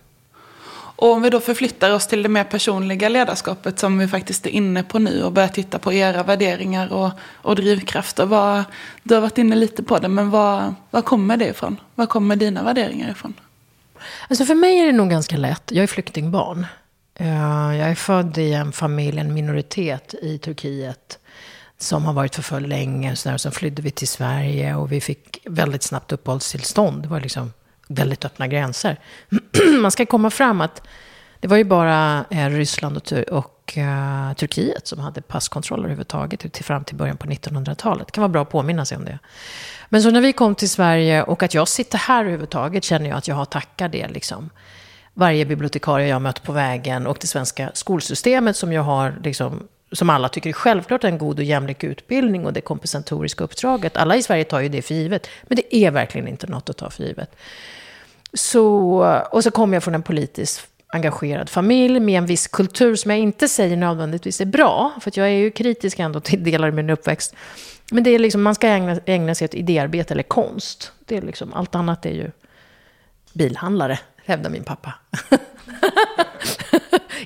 Och 1.01 1.13
om 1.13 1.23
vi 1.23 1.31
då 1.31 1.41
förflyttar 1.41 1.91
oss 1.91 2.07
till 2.07 2.23
det 2.23 2.29
mer 2.29 2.45
personliga 2.45 3.09
ledarskapet 3.09 3.79
som 3.79 3.99
vi 3.99 4.09
faktiskt 4.09 4.47
är 4.47 4.51
inne 4.51 4.83
på 4.83 4.99
nu 4.99 5.23
och 5.23 5.33
börjar 5.33 5.49
titta 5.49 5.79
på 5.79 5.93
era 5.93 6.23
värderingar 6.23 6.93
och, 6.93 7.11
och 7.35 7.57
drivkrafter. 7.57 8.27
Vad, 8.27 8.65
du 9.03 9.15
har 9.15 9.21
varit 9.21 9.39
inne 9.39 9.57
lite 9.57 9.83
på 9.83 9.99
det, 9.99 10.09
men 10.09 10.31
vad, 10.31 10.75
vad 10.91 11.05
kommer 11.05 11.37
det 11.37 11.49
ifrån? 11.49 11.77
Vad 11.95 12.09
kommer 12.09 12.37
dina 12.37 12.63
värderingar 12.63 13.11
ifrån? 13.11 13.35
Alltså 14.29 14.45
för 14.45 14.55
mig 14.55 14.79
är 14.79 14.87
det 14.87 14.93
nog 14.93 15.11
ganska 15.11 15.37
lätt. 15.37 15.71
Jag 15.73 15.83
är 15.83 15.87
flyktingbarn. 15.87 16.67
Eh, 17.15 17.77
jag 17.77 17.91
är 17.91 17.95
född 17.95 18.39
i 18.39 18.53
en 18.53 18.73
familj, 18.73 19.19
en 19.19 19.35
minoritet 19.35 20.15
i 20.23 20.39
Turkiet 20.39 21.19
som 21.79 22.05
har 22.05 22.13
varit 22.13 22.35
förföljd 22.35 22.69
länge. 22.69 23.13
Och, 23.13 23.19
Så 23.19 23.29
där. 23.29 23.35
och 23.35 23.41
sen 23.41 23.53
flydde 23.53 23.83
vi 23.83 23.91
till 23.91 24.09
Sverige 24.09 24.75
och 24.75 24.93
vi 24.93 25.01
fick 25.01 25.39
väldigt 25.45 25.83
snabbt 25.83 26.13
uppehållstillstånd. 26.13 27.03
Det 27.03 27.09
var 27.09 27.21
liksom 27.21 27.53
väldigt 27.89 28.25
öppna 28.25 28.47
gränser. 28.47 29.01
Man 29.81 29.91
ska 29.91 30.07
komma 30.07 30.31
fram 30.31 30.61
att 30.61 30.83
det 31.41 31.49
var 31.49 31.57
ju 31.57 31.65
bara 31.65 32.25
eh, 32.31 32.51
Ryssland 32.51 32.97
och, 32.97 33.13
och 33.13 33.79
eh, 33.79 34.33
Turkiet 34.33 34.87
som 34.87 34.99
hade 34.99 35.23
passkontroll 35.23 35.81
överhuvudtaget 35.81 36.53
till 36.53 36.65
fram 36.65 36.85
till 36.85 36.97
början 36.97 37.17
på 37.17 37.27
1900-talet. 37.27 38.07
Det 38.07 38.13
kan 38.13 38.23
vara 38.23 38.29
bra 38.29 38.43
att 38.43 38.51
påminna 38.51 38.85
sig 38.85 38.97
om 38.97 39.05
det. 39.05 39.19
Men 39.89 40.03
så 40.03 40.11
när 40.11 40.21
vi 40.21 40.33
kom 40.33 40.55
till 40.55 40.71
Sverige 40.71 41.23
och 41.23 41.43
att 41.43 41.55
jag 41.55 41.69
sitter 41.69 41.99
här 41.99 42.21
överhuvudtaget 42.21 42.85
känner 42.85 43.09
jag 43.09 43.19
att 43.19 43.29
jag 43.29 43.35
har 43.35 43.45
tackat 43.45 43.93
det. 43.93 44.09
Liksom. 44.09 44.51
Varje 45.15 45.47
bibliotekarie 45.47 46.09
jag 46.09 46.23
mött 46.23 46.43
på 46.43 46.53
vägen 46.53 47.07
och 47.07 47.19
det 47.21 47.27
svenska 47.27 47.71
skolsystemet 47.75 48.57
som 48.57 48.73
jag 48.73 48.83
har 48.83 49.19
liksom, 49.25 49.69
som 49.93 50.11
alla 50.11 50.29
tycker 50.29 50.51
är 50.51 50.55
självklart 50.55 51.05
en 51.05 51.19
god 51.19 51.39
och 51.39 51.45
jämlik 51.45 51.85
utbildning 51.85 52.47
och 52.47 52.53
det 52.53 52.61
kompensatoriska 52.61 53.45
uppdraget. 53.45 53.97
Alla 53.97 54.17
i 54.17 54.23
Sverige 54.23 54.45
tar 54.45 54.61
ju 54.61 54.69
det 54.69 54.83
för 54.83 54.95
givet, 54.95 55.29
men 55.43 55.57
det 55.57 55.77
är 55.77 55.91
verkligen 55.91 56.29
inte 56.29 56.47
något 56.47 56.71
att 56.71 56.77
ta 56.77 56.91
för 56.91 57.03
givet. 57.03 57.37
Så, 58.33 58.67
och 59.31 59.45
så 59.45 59.51
kommer 59.51 59.77
jag 59.77 59.83
från 59.83 59.95
en 59.95 60.03
politiskt 60.03 60.69
engagerad 60.89 61.51
familj 61.51 62.01
med 62.01 62.19
en 62.19 62.27
viss 62.27 62.47
kultur 62.47 62.97
som 62.97 63.11
jag 63.11 63.21
inte 63.21 63.49
säger 63.49 63.77
nödvändigtvis 63.77 64.41
är 64.41 64.45
bra, 64.45 64.93
för 65.01 65.13
jag 65.15 65.27
är 65.27 65.33
ju 65.33 65.51
kritisk 65.51 65.99
ändå 65.99 66.21
till 66.21 66.45
delar 66.45 66.69
av 66.69 66.75
min 66.75 66.91
uppväxt. 66.91 67.35
Men 67.91 68.03
det 68.03 68.11
är 68.11 68.19
liksom, 68.19 68.43
man 68.43 68.55
ska 68.55 68.67
ägna, 68.69 69.01
ägna 69.07 69.35
sig 69.35 69.45
åt 69.45 69.55
idéarbete 69.55 70.15
eller 70.15 70.23
konst. 70.23 70.93
Det 71.05 71.17
är 71.17 71.23
liksom, 71.23 71.55
allt 71.55 71.75
annat 71.75 72.07
är 72.07 72.11
ju 72.11 72.31
bilhandlare, 73.33 73.99
hävdar 74.25 74.51
min 74.51 74.65
pappa. 74.65 74.95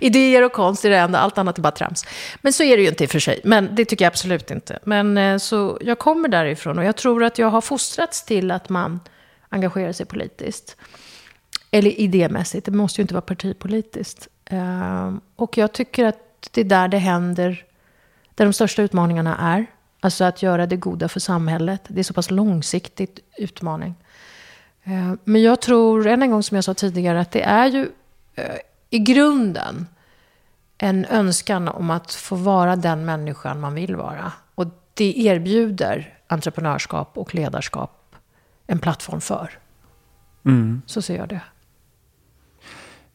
idéer 0.03 0.45
och 0.45 0.53
konst 0.53 0.85
är 0.85 0.91
det 0.91 0.97
enda, 0.97 1.19
allt 1.19 1.39
annat 1.39 1.59
är 1.59 1.63
bara 1.63 1.71
trams. 1.71 2.05
Men 2.41 2.53
så 2.53 2.63
är 2.63 2.77
det 2.77 2.83
ju 2.83 2.89
inte 2.89 3.05
i 3.05 3.07
och 3.07 3.11
för 3.11 3.19
sig, 3.19 3.41
men 3.45 3.75
det 3.75 3.85
tycker 3.85 4.05
jag 4.05 4.11
absolut 4.11 4.51
inte. 4.51 4.79
Men 4.85 5.19
eh, 5.19 5.39
så 5.39 5.79
jag 5.81 5.99
kommer 5.99 6.29
därifrån 6.29 6.79
och 6.79 6.85
jag 6.85 6.97
tror 6.97 7.25
att 7.25 7.39
jag 7.39 7.51
har 7.51 7.61
fostrats 7.61 8.25
till 8.25 8.51
att 8.51 8.69
man 8.69 9.01
engagerar 9.49 9.93
sig 9.93 10.07
politiskt. 10.07 10.77
Eller 11.71 12.01
idémässigt, 12.01 12.67
det 12.67 12.73
måste 12.73 13.01
ju 13.01 13.03
inte 13.03 13.15
vara 13.15 13.23
partipolitiskt. 13.23 14.29
Ehm, 14.45 15.21
och 15.37 15.59
jag 15.59 15.73
tycker 15.73 16.05
att 16.05 16.49
det 16.51 16.61
är 16.61 16.65
där 16.65 16.89
det 16.89 16.99
händer, 16.99 17.65
där 18.35 18.45
de 18.45 18.53
största 18.53 18.83
utmaningarna 18.83 19.37
är. 19.39 19.67
Alltså 20.01 20.25
att 20.25 20.43
göra 20.43 20.67
det 20.67 20.77
goda 20.77 21.09
för 21.09 21.21
samhället. 21.21 21.83
Det 21.89 22.01
är 22.01 22.05
så 22.05 22.15
pass 22.15 22.31
långsiktigt 22.31 23.21
utmaning. 23.37 23.95
Ehm, 24.85 25.19
men 25.25 25.43
jag 25.43 25.61
tror, 25.61 26.07
än 26.07 26.23
en 26.23 26.31
gång 26.31 26.43
som 26.43 26.55
jag 26.55 26.65
sa 26.65 26.75
tidigare, 26.75 27.21
att 27.21 27.31
det 27.31 27.43
är 27.43 27.67
ju 27.67 27.89
eh, 28.35 28.45
i 28.93 28.99
grunden 28.99 29.87
en 30.79 31.05
önskan 31.05 31.69
om 31.69 31.91
att 31.91 32.15
få 32.15 32.37
vara 32.37 32.77
den 32.77 33.05
människan 33.05 33.61
man 33.61 33.75
vill 33.75 33.97
vara. 33.97 34.33
Och 34.55 34.67
det 34.95 35.19
erbjuder 35.19 36.19
entreprenörskap 36.27 37.11
och 37.15 37.35
ledarskap 37.35 38.17
en 38.67 38.79
plattform 38.79 39.21
för. 39.21 39.59
Mm. 40.45 40.83
Så 40.87 41.03
ser 41.03 41.17
jag 41.17 41.29
det 41.29 41.41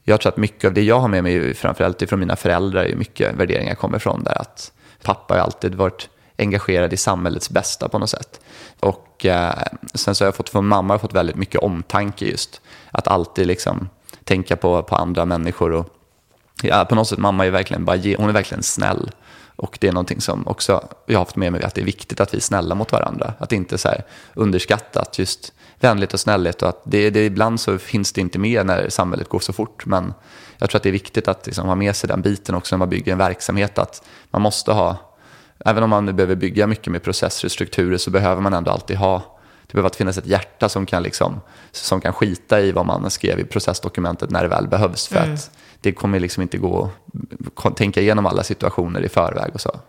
jag 0.10 0.22
tror 0.22 0.32
att 0.32 0.38
mycket 0.38 0.68
av 0.68 0.74
det 0.74 0.82
jag 0.82 1.00
har 1.00 1.08
med 1.08 1.24
mig, 1.24 1.54
framförallt 1.54 2.02
ifrån 2.02 2.20
mina 2.20 2.36
föräldrar, 2.36 2.84
är 2.84 2.96
mycket 2.96 3.36
värderingar 3.36 3.76
kommer 3.76 4.00
från 4.00 4.24
där. 4.24 4.42
Att 4.42 4.72
pappa 5.04 5.34
har 5.34 5.42
alltid 5.42 5.76
varit 5.76 6.10
engagerad 6.38 6.94
i 6.94 6.98
samhällets 6.98 7.50
bästa 7.50 7.90
på 7.90 8.00
något 8.00 8.10
sätt. 8.10 8.42
Och 8.80 9.26
eh, 9.26 9.54
sen 9.94 10.16
så 10.16 10.24
har 10.24 10.28
jag 10.28 10.36
fått 10.36 10.50
från 10.50 10.68
mamma 10.68 10.94
har 10.94 11.00
fått 11.00 11.14
väldigt 11.14 11.36
mycket 11.36 11.62
omtanke 11.62 12.26
just. 12.26 12.62
Att 12.92 13.08
alltid 13.08 13.48
liksom 13.48 13.90
tänka 14.28 14.56
på, 14.56 14.84
på 14.84 14.96
andra 14.96 15.26
människor. 15.26 15.72
Och, 15.72 15.90
ja, 16.64 16.86
på 16.86 16.96
något 16.96 17.08
sätt, 17.08 17.20
mamma 17.20 17.46
är 17.46 17.52
verkligen, 17.52 17.86
bara, 17.86 17.98
hon 17.98 18.30
är 18.30 18.34
verkligen 18.34 18.64
snäll. 18.64 19.12
Och 19.56 19.78
det 19.82 19.88
är 19.88 19.92
någonting 19.92 20.22
som 20.22 20.48
också 20.48 20.88
jag 21.06 21.16
har 21.16 21.26
haft 21.26 21.36
med 21.36 21.52
mig, 21.52 21.64
att 21.64 21.76
det 21.76 21.82
är 21.82 21.86
viktigt 21.86 22.22
att 22.22 22.34
vi 22.34 22.38
är 22.38 22.42
snälla 22.42 22.76
mot 22.76 22.92
varandra. 22.92 23.34
Att 23.40 23.52
inte 23.52 23.78
så 23.78 23.88
här 23.88 24.04
underskatta 24.34 25.02
att 25.02 25.20
just 25.20 25.54
vänligt 25.80 26.14
och 26.14 26.20
snälligt. 26.20 26.62
Och 26.62 26.70
att 26.70 26.82
det, 26.84 27.10
det, 27.10 27.26
ibland 27.26 27.60
så 27.60 27.78
finns 27.78 28.14
det 28.14 28.22
inte 28.22 28.40
med 28.40 28.66
när 28.66 28.90
samhället 28.90 29.30
går 29.30 29.40
så 29.40 29.54
fort. 29.54 29.86
Men 29.86 30.14
jag 30.58 30.70
tror 30.70 30.80
att 30.80 30.84
det 30.84 30.90
är 30.90 30.94
viktigt 30.94 31.28
att 31.28 31.46
liksom 31.46 31.68
ha 31.68 31.76
med 31.76 31.96
sig 31.96 32.08
den 32.08 32.22
biten 32.22 32.56
också 32.56 32.76
när 32.76 32.78
man 32.78 32.90
bygger 32.90 33.12
en 33.12 33.18
verksamhet. 33.18 33.78
Att 33.78 34.04
man 34.32 34.42
måste 34.42 34.72
ha, 34.72 34.98
även 35.66 35.84
om 35.84 35.90
man 35.90 36.16
behöver 36.16 36.36
bygga 36.36 36.68
mycket 36.68 36.92
med 36.92 37.04
processer 37.04 37.48
och 37.48 37.52
strukturer 37.52 37.98
så 37.98 38.12
behöver 38.12 38.42
man 38.42 38.54
ändå 38.54 38.72
alltid 38.72 38.98
ha 38.98 39.37
det 39.68 39.74
behöver 39.74 39.88
alltid 39.88 39.98
finnas 39.98 40.18
ett 40.18 40.26
hjärta 40.26 40.70
som 40.70 40.86
kan, 40.86 41.04
liksom, 41.04 41.42
som 41.72 42.02
kan 42.02 42.14
skita 42.14 42.62
i 42.62 42.72
vad 42.72 42.86
man 42.86 43.10
skrev 43.10 43.40
i 43.40 43.44
processdokumentet 43.44 44.30
när 44.30 44.44
det 44.44 44.50
väl 44.50 44.68
behövs. 44.68 45.08
För 45.08 45.20
mm. 45.20 45.34
att 45.34 45.52
det 45.82 45.92
kommer 45.92 46.20
liksom 46.20 46.42
inte 46.42 46.58
gå 46.58 46.90
att 47.56 47.78
tänka 47.78 48.02
igenom 48.02 48.26
alla 48.26 48.44
situationer 48.44 49.02
i 49.02 49.10
förväg 49.10 49.52
och 49.54 49.62
så. 49.62 49.80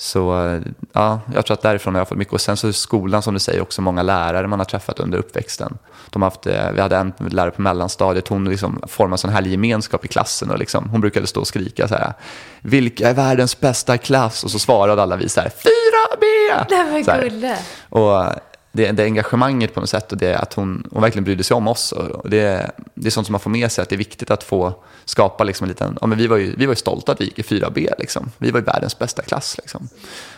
Så 0.00 0.60
ja, 0.92 1.20
jag 1.34 1.46
tror 1.46 1.54
att 1.54 1.62
därifrån 1.62 1.94
har 1.94 2.00
jag 2.00 2.08
fått 2.08 2.18
mycket. 2.18 2.34
Och 2.34 2.40
sen 2.40 2.56
så 2.56 2.72
skolan 2.72 3.22
som 3.22 3.34
du 3.34 3.40
säger 3.40 3.62
också 3.62 3.82
många 3.82 4.02
lärare 4.02 4.46
man 4.46 4.58
har 4.58 4.64
träffat 4.64 5.00
under 5.00 5.18
uppväxten. 5.18 5.78
De 6.10 6.22
har 6.22 6.30
haft, 6.30 6.46
eh, 6.46 6.70
vi 6.72 6.80
hade 6.80 6.96
en 6.96 7.12
lärare 7.18 7.50
på 7.50 7.62
mellanstadiet, 7.62 8.28
hon 8.28 8.44
liksom 8.44 8.82
formade 8.86 9.18
sån 9.18 9.30
här 9.30 9.42
gemenskap 9.42 10.04
i 10.04 10.08
klassen. 10.08 10.50
Och 10.50 10.58
liksom, 10.58 10.88
hon 10.88 11.00
brukade 11.00 11.26
stå 11.26 11.40
och 11.40 11.46
skrika 11.46 11.88
så 11.88 11.94
här, 11.94 12.12
vilka 12.60 13.08
är 13.08 13.14
världens 13.14 13.60
bästa 13.60 13.98
klass? 13.98 14.44
Och 14.44 14.50
så 14.50 14.58
svarade 14.58 15.02
alla 15.02 15.16
vi 15.16 15.28
så 15.28 15.40
här, 15.40 15.48
4B! 15.48 16.64
Det 16.68 17.04
var 17.04 17.20
gulle. 17.20 17.58
Och 17.88 18.24
det, 18.72 18.92
det 18.92 19.04
engagemanget 19.04 19.74
på 19.74 19.80
något 19.80 19.90
sätt 19.90 20.12
och 20.12 20.18
det 20.18 20.38
att 20.38 20.54
hon, 20.54 20.86
hon 20.92 21.02
verkligen 21.02 21.24
brydde 21.24 21.44
sig 21.44 21.54
om 21.54 21.68
oss. 21.68 21.92
Och 21.92 22.30
det, 22.30 22.70
det 22.94 23.06
är 23.06 23.10
sånt 23.10 23.26
som 23.26 23.32
man 23.32 23.40
får 23.40 23.50
med 23.50 23.72
sig, 23.72 23.82
att 23.82 23.88
det 23.88 23.94
är 23.94 23.98
viktigt 23.98 24.30
att 24.30 24.44
få 24.44 24.74
skapa 25.04 25.44
liksom 25.44 25.64
en 25.64 25.68
liten, 25.68 25.98
ja 26.00 26.06
men 26.06 26.18
vi 26.18 26.26
var 26.26 26.36
ju, 26.36 26.54
vi 26.56 26.66
var 26.66 26.72
ju 26.72 26.76
stolta 26.76 27.12
att 27.12 27.20
vi 27.20 27.24
gick 27.24 27.38
i 27.38 27.42
4B 27.42 27.90
liksom. 27.98 28.30
Vi 28.38 28.50
var 28.50 28.60
ju 28.60 28.64
världens 28.64 28.98
bästa 28.98 29.22
klass 29.22 29.56
liksom. 29.58 29.88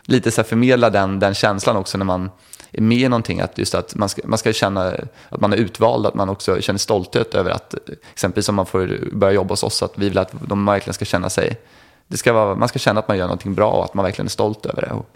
Lite 0.02 0.30
så 0.30 0.40
här 0.40 0.48
förmedla 0.48 0.90
den, 0.90 1.18
den 1.18 1.34
känslan 1.34 1.76
också 1.76 1.98
när 1.98 2.04
man 2.04 2.30
är 2.70 2.82
med 2.82 2.98
i 2.98 3.08
någonting, 3.08 3.40
att 3.40 3.58
just 3.58 3.74
att 3.74 3.94
man 3.94 4.08
ska, 4.08 4.22
man 4.24 4.38
ska 4.38 4.52
känna 4.52 4.94
att 5.28 5.40
man 5.40 5.52
är 5.52 5.56
utvald, 5.56 6.06
att 6.06 6.14
man 6.14 6.28
också 6.28 6.60
känner 6.60 6.78
stolthet 6.78 7.34
över 7.34 7.50
att, 7.50 7.74
exempelvis 8.12 8.48
om 8.48 8.54
man 8.54 8.66
får 8.66 8.98
börja 9.12 9.32
jobba 9.32 9.52
hos 9.52 9.62
oss, 9.62 9.82
att 9.82 9.92
vi 9.98 10.08
vill 10.08 10.18
att 10.18 10.32
de 10.48 10.66
verkligen 10.66 10.94
ska 10.94 11.04
känna 11.04 11.30
sig, 11.30 11.60
det 12.08 12.16
ska 12.16 12.32
vara, 12.32 12.54
man 12.54 12.68
ska 12.68 12.78
känna 12.78 13.00
att 13.00 13.08
man 13.08 13.18
gör 13.18 13.24
någonting 13.24 13.54
bra 13.54 13.70
och 13.70 13.84
att 13.84 13.94
man 13.94 14.04
verkligen 14.04 14.26
är 14.26 14.30
stolt 14.30 14.66
över 14.66 14.82
det. 14.82 14.90
Och 14.92 15.06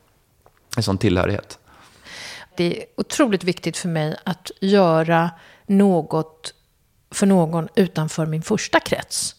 en 0.77 0.83
sån 0.83 0.99
tillhörighet 0.99 1.59
det 2.57 2.83
är 2.83 2.85
otroligt 2.97 3.45
viktigt 3.45 3.77
för 3.77 3.89
mig 3.89 4.17
att 4.25 4.51
göra 4.61 5.31
något 5.67 6.55
för 7.11 7.27
någon 7.27 7.69
utanför 7.75 8.27
min 8.27 8.43
första 8.43 8.81
krets. 8.81 9.35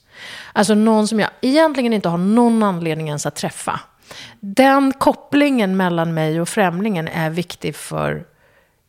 Alltså 0.53 0.75
någon 0.75 1.07
som 1.07 1.19
jag 1.19 1.29
egentligen 1.41 1.93
inte 1.93 2.09
har 2.09 2.17
någon 2.17 2.63
anledning 2.63 3.07
ens 3.07 3.25
att 3.25 3.35
träffa. 3.35 3.79
Den 4.39 4.93
kopplingen 4.93 5.77
mellan 5.77 6.13
mig 6.13 6.41
och 6.41 6.49
främlingen 6.49 7.07
är 7.07 7.29
viktig 7.29 7.75
för 7.75 8.25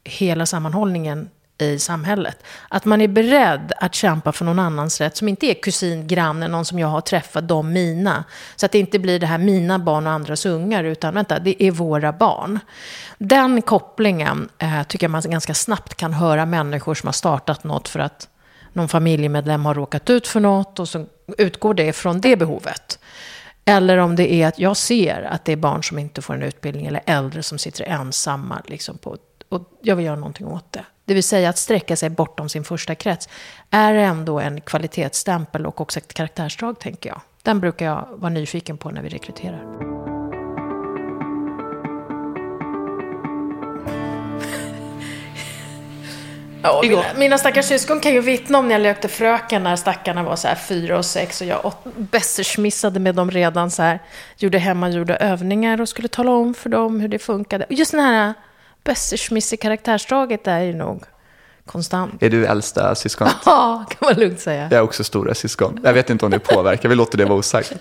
hela 0.05 0.47
sammanhållningen 0.47 1.31
i 1.59 1.79
samhället. 1.79 2.45
Att 2.69 2.85
man 2.85 3.01
är 3.01 3.09
beredd 3.09 3.73
att 3.77 3.95
kämpa 3.95 4.33
för 4.33 4.45
någon 4.45 4.59
annans 4.59 5.01
rätt 5.01 5.17
som 5.17 5.29
inte 5.29 5.47
är 5.47 5.55
kusin, 5.55 6.07
granne, 6.07 6.49
någon 6.49 6.65
som 6.65 6.79
jag 6.79 6.89
har 6.89 7.01
träffat, 7.01 7.49
de 7.49 7.73
mina. 7.73 8.25
Så 8.57 8.67
att 8.67 8.73
det 8.73 8.79
inte 8.79 8.99
blir 8.99 9.21
det 9.21 9.27
här 9.27 9.39
mina 9.39 9.79
barn 9.79 10.07
och 10.07 10.13
andras 10.13 10.47
ungar, 10.47 10.85
utan 10.85 11.15
vänta, 11.15 11.39
det 11.39 11.63
är 11.63 11.71
våra 11.71 12.13
barn. 12.13 12.61
Den 13.19 13.63
kopplingen 13.63 14.49
eh, 14.59 14.83
tycker 14.83 15.05
jag 15.05 15.11
man 15.11 15.23
ganska 15.25 15.55
snabbt 15.55 15.95
kan 15.95 16.13
höra 16.13 16.47
människor 16.47 16.95
som 16.95 17.07
har 17.07 17.13
startat 17.13 17.65
något 17.65 17.89
för 17.89 18.01
att 18.01 18.29
någon 18.73 18.89
familjemedlem 18.89 19.65
har 19.65 19.75
råkat 19.75 20.11
ut 20.11 20.27
för 20.27 20.41
något 20.41 20.79
och 20.79 20.89
så 20.89 21.07
utgår 21.39 21.75
det 21.75 21.93
från 21.93 22.21
det 22.21 22.37
behovet. 22.37 22.99
Eller 23.65 23.99
om 23.99 24.17
det 24.17 24.33
är 24.33 24.49
att 24.49 24.59
jag 24.59 24.77
ser 24.77 25.23
att 25.23 25.45
det 25.45 25.53
är 25.53 25.57
barn 25.57 25.85
som 25.85 25.99
inte 25.99 26.23
får 26.23 26.35
en 26.35 26.43
utbildning 26.43 26.87
eller 26.87 27.03
äldre 27.07 27.43
som 27.43 27.59
sitter 27.59 27.85
ensamma 27.85 28.63
liksom 28.67 28.99
på, 28.99 29.17
och 29.49 29.79
jag 29.83 29.97
vill 29.97 30.07
göra 30.07 30.17
någonting 30.17 30.47
åt 30.47 30.73
det. 30.73 30.85
Det 31.09 31.15
vill 31.15 31.23
säga 31.23 31.49
att 31.49 31.59
sträcka 31.59 31.97
sig 31.97 32.11
bortom 32.11 32.49
sin 32.49 32.65
första 32.65 32.95
krets 32.95 33.29
är 33.71 33.95
ändå 33.95 34.41
en 34.41 34.61
kvalitetsstämpel 34.61 35.67
och 35.67 35.81
också 35.81 35.99
ett 35.99 36.15
karaktärsdrag, 36.15 36.79
tänker 36.79 37.11
jag. 37.11 37.21
Den 37.43 37.61
brukar 37.61 37.87
jag 37.87 38.09
vara 38.13 38.31
nyfiken 38.31 38.79
på 38.79 38.91
när 38.91 39.03
vi 39.03 39.09
rekryterar. 39.09 39.63
Ja, 46.63 46.81
mina, 46.83 47.05
mina 47.17 47.39
stackars 47.39 47.65
syskon 47.65 48.01
kan 48.01 48.13
ju 48.13 48.21
vittna 48.21 48.59
om 48.59 48.69
när 48.69 48.75
jag 48.75 48.83
lekte 48.83 49.09
fröken 49.09 49.63
när 49.63 49.77
stackarna 49.77 50.23
var 50.23 50.37
så 50.37 50.49
här 50.49 50.55
fyra 50.55 50.99
och 50.99 51.05
sex 51.05 51.41
och 51.41 51.47
jag 51.47 51.73
bessersmissade 51.97 53.01
med 53.01 53.15
dem 53.15 53.31
redan 53.31 53.71
så 53.71 53.83
här. 53.83 53.99
Gjorde 54.37 54.59
hemmagjorda 54.59 55.17
övningar 55.17 55.81
och 55.81 55.89
skulle 55.89 56.09
tala 56.09 56.31
om 56.31 56.55
för 56.55 56.71
dem 56.71 57.01
hur 57.01 57.09
det 57.09 57.19
funkade. 57.19 57.65
Och 57.65 57.73
just 57.73 57.91
den 57.91 58.01
här 58.01 58.35
bessersmiss 58.89 59.53
i 59.53 59.57
karaktärsdraget 59.57 60.47
är 60.47 60.61
ju 60.61 60.75
nog 60.75 61.05
konstant. 61.67 62.23
Är 62.23 62.31
du 62.31 62.47
äldsta 62.47 62.95
syskonet? 62.95 63.35
Ja, 63.45 63.85
kan 63.91 64.09
man 64.09 64.21
lugnt 64.21 64.41
säga. 64.41 64.63
Jag 64.63 64.73
är 64.73 64.81
också 64.81 65.05
stora 65.05 65.35
syskon. 65.35 65.81
Jag 65.85 65.93
vet 65.93 66.11
inte 66.11 66.25
om 66.25 66.31
det 66.31 66.39
påverkar, 66.39 66.89
vi 66.89 66.95
låter 66.95 67.19
det 67.19 67.25
vara 67.25 67.39
osagt. 67.39 67.73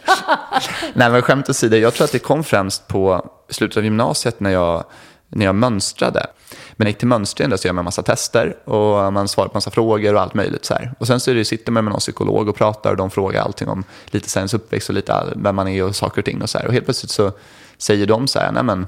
Nej, 0.94 1.10
men 1.10 1.22
skämt 1.22 1.50
åsido, 1.50 1.78
jag 1.78 1.94
tror 1.94 2.06
att 2.06 2.12
det 2.12 2.20
kom 2.20 2.44
främst 2.44 2.88
på 2.88 3.30
slutet 3.50 3.78
av 3.78 3.84
gymnasiet 3.84 4.40
när 4.40 4.50
jag, 4.50 4.84
när 5.28 5.46
jag 5.46 5.56
mönstrade. 5.56 6.26
Men 6.50 6.76
när 6.76 6.86
jag 6.86 6.90
gick 6.90 6.98
till 6.98 7.08
mönstringen 7.08 7.58
så 7.58 7.68
gör 7.68 7.74
man 7.74 7.82
en 7.82 7.86
massa 7.86 8.04
tester 8.04 8.70
och 8.70 9.14
man 9.14 9.28
svarar 9.28 9.48
på 9.48 9.54
en 9.54 9.58
massa 9.58 9.72
frågor 9.72 10.14
och 10.16 10.22
allt 10.22 10.34
möjligt. 10.34 10.66
Så 10.66 10.74
här. 10.74 10.94
Och 11.00 11.08
sen 11.08 11.20
så 11.20 11.32
är 11.32 11.36
det, 11.36 11.46
sitter 11.46 11.72
man 11.72 11.84
med 11.84 11.92
någon 11.92 12.00
psykolog 12.00 12.50
och 12.50 12.56
pratar 12.56 12.92
och 12.92 12.98
de 12.98 13.10
frågar 13.10 13.42
allting 13.42 13.68
om 13.68 13.84
lite 14.06 14.40
ens 14.40 14.54
uppväxt 14.54 14.90
och 14.90 14.96
lite 14.96 15.24
vem 15.36 15.56
man 15.56 15.68
är 15.68 15.84
och 15.84 15.96
saker 15.96 16.22
och 16.22 16.26
ting. 16.26 16.42
Och, 16.42 16.50
så 16.50 16.58
här. 16.58 16.68
och 16.68 16.74
helt 16.74 16.86
plötsligt 16.86 17.12
så 17.12 17.32
säger 17.78 18.06
de 18.06 18.28
så 18.28 18.40
här, 18.40 18.52
nej 18.52 18.64
men 18.64 18.88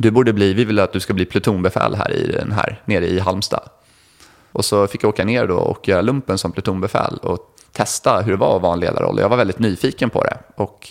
du 0.00 0.10
borde 0.10 0.32
bli, 0.32 0.54
vi 0.54 0.64
vill 0.64 0.78
att 0.78 0.92
du 0.92 1.00
ska 1.00 1.14
bli 1.14 1.24
plutonbefäl 1.24 1.94
här, 1.94 2.12
i 2.12 2.32
den 2.32 2.52
här 2.52 2.82
nere 2.84 3.06
i 3.06 3.18
Halmstad. 3.18 3.68
Och 4.52 4.64
så 4.64 4.86
fick 4.86 5.04
jag 5.04 5.08
åka 5.08 5.24
ner 5.24 5.46
då 5.46 5.56
och 5.56 5.88
göra 5.88 6.00
lumpen 6.00 6.38
som 6.38 6.52
plutonbefäl 6.52 7.18
och 7.22 7.56
testa 7.72 8.20
hur 8.20 8.32
det 8.32 8.38
var 8.38 8.56
att 8.56 8.62
vara 8.62 8.72
en 8.72 8.80
ledarroll. 8.80 9.18
Jag 9.18 9.28
var 9.28 9.36
väldigt 9.36 9.58
nyfiken 9.58 10.10
på 10.10 10.24
det. 10.24 10.38
Och 10.54 10.88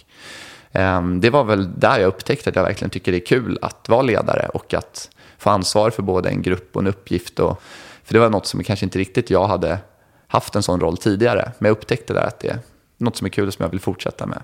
eh, 0.72 1.08
det 1.08 1.30
var 1.30 1.43
väl 1.43 1.80
där 1.80 2.00
jag 2.00 2.08
upptäckte 2.08 2.50
att 2.50 2.56
jag 2.56 2.63
verkligen 2.63 2.89
tycker 2.89 3.12
det 3.12 3.17
är 3.17 3.26
kul 3.26 3.60
att 3.62 3.89
vara 3.89 4.02
ledare 4.02 4.50
och 4.54 4.74
att 4.74 5.10
få 5.38 5.50
ansvar 5.50 5.89
för 5.89 6.04
både 6.04 6.30
en 6.30 6.41
grupp 6.41 6.76
och 6.76 6.82
en 6.82 6.88
uppgift. 6.88 7.39
Och, 7.39 7.62
för 8.04 8.13
det 8.13 8.19
var 8.19 8.30
något 8.30 8.45
som 8.45 8.63
kanske 8.63 8.86
inte 8.86 9.00
riktigt 9.00 9.30
jag 9.30 9.48
hade 9.48 9.80
haft 10.28 10.56
en 10.56 10.63
sån 10.63 10.80
roll 10.80 10.98
tidigare. 10.98 11.52
Men 11.60 11.69
jag 11.69 11.78
upptäckte 11.78 12.13
där 12.13 12.28
att 12.28 12.39
det 12.39 12.48
är 12.48 12.60
något 12.98 13.15
som 13.15 13.26
är 13.26 13.30
kul 13.30 13.48
och 13.48 13.54
som 13.54 13.63
jag 13.63 13.69
vill 13.69 13.80
fortsätta 13.80 14.26
med. 14.26 14.41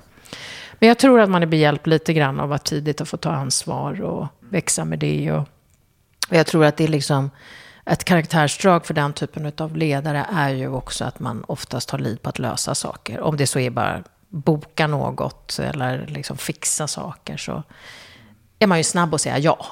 Men 0.80 0.90
jag 0.90 1.00
tror 1.00 1.20
att 1.20 1.30
man 1.30 1.44
är 1.44 1.48
behjälpt 1.48 1.88
lite 1.88 2.14
grann 2.14 2.40
av 2.40 2.54
att 2.54 2.66
tidigt 2.66 3.00
ha 3.00 3.06
fått 3.06 3.22
ta 3.22 3.32
ansvar 3.32 4.02
och 4.02 4.28
växa 4.50 4.86
med 4.86 5.00
det. 5.00 5.32
Och, 5.32 5.48
och 6.30 6.36
jag 6.36 6.48
tror 6.48 6.66
att 6.66 6.78
det 6.78 6.84
är 6.84 6.88
liksom 6.88 7.30
ett 7.86 8.04
karaktärsdrag 8.04 8.86
för 8.86 8.94
den 8.94 9.14
typen 9.14 9.52
av 9.58 9.78
ledare 9.78 10.26
är 10.34 10.50
ju 10.50 10.68
också 10.68 11.06
att 11.06 11.20
man 11.20 11.44
oftast 11.48 11.90
har 11.90 12.00
lid 12.00 12.22
på 12.22 12.30
att 12.30 12.40
lösa 12.40 12.76
saker. 12.76 13.20
Om 13.20 13.38
det 13.38 13.48
så 13.48 13.60
är 13.60 13.70
bara 13.70 14.04
boka 14.30 14.88
något 14.88 15.60
eller 15.60 16.08
liksom 16.08 16.38
fixa 16.38 16.88
saker 16.88 17.38
så 17.38 17.64
är 18.60 18.68
man 18.68 18.78
ju 18.78 18.84
snabb 18.84 19.14
att 19.14 19.22
säga 19.22 19.38
ja. 19.38 19.66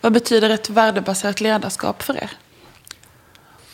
Vad 0.00 0.12
betyder 0.12 0.50
ett 0.50 0.70
värdebaserat 0.70 1.40
ledarskap 1.40 2.02
för 2.02 2.16
er? 2.16 2.30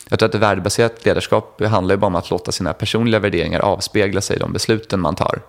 Jag 0.08 0.18
tror 0.18 0.28
att 0.28 0.34
ett 0.34 0.40
värdebaserat 0.40 1.04
ledarskap 1.04 1.64
handlar 1.64 1.94
ju 1.94 1.98
bara 1.98 2.06
om 2.06 2.14
att 2.14 2.30
låta 2.30 2.52
sina 2.52 2.72
personliga 2.72 3.20
värderingar 3.20 3.60
avspegla 3.60 4.20
sig 4.20 4.36
i 4.36 4.38
de 4.38 4.52
besluten 4.52 5.00
man 5.00 5.14
tar. 5.14 5.42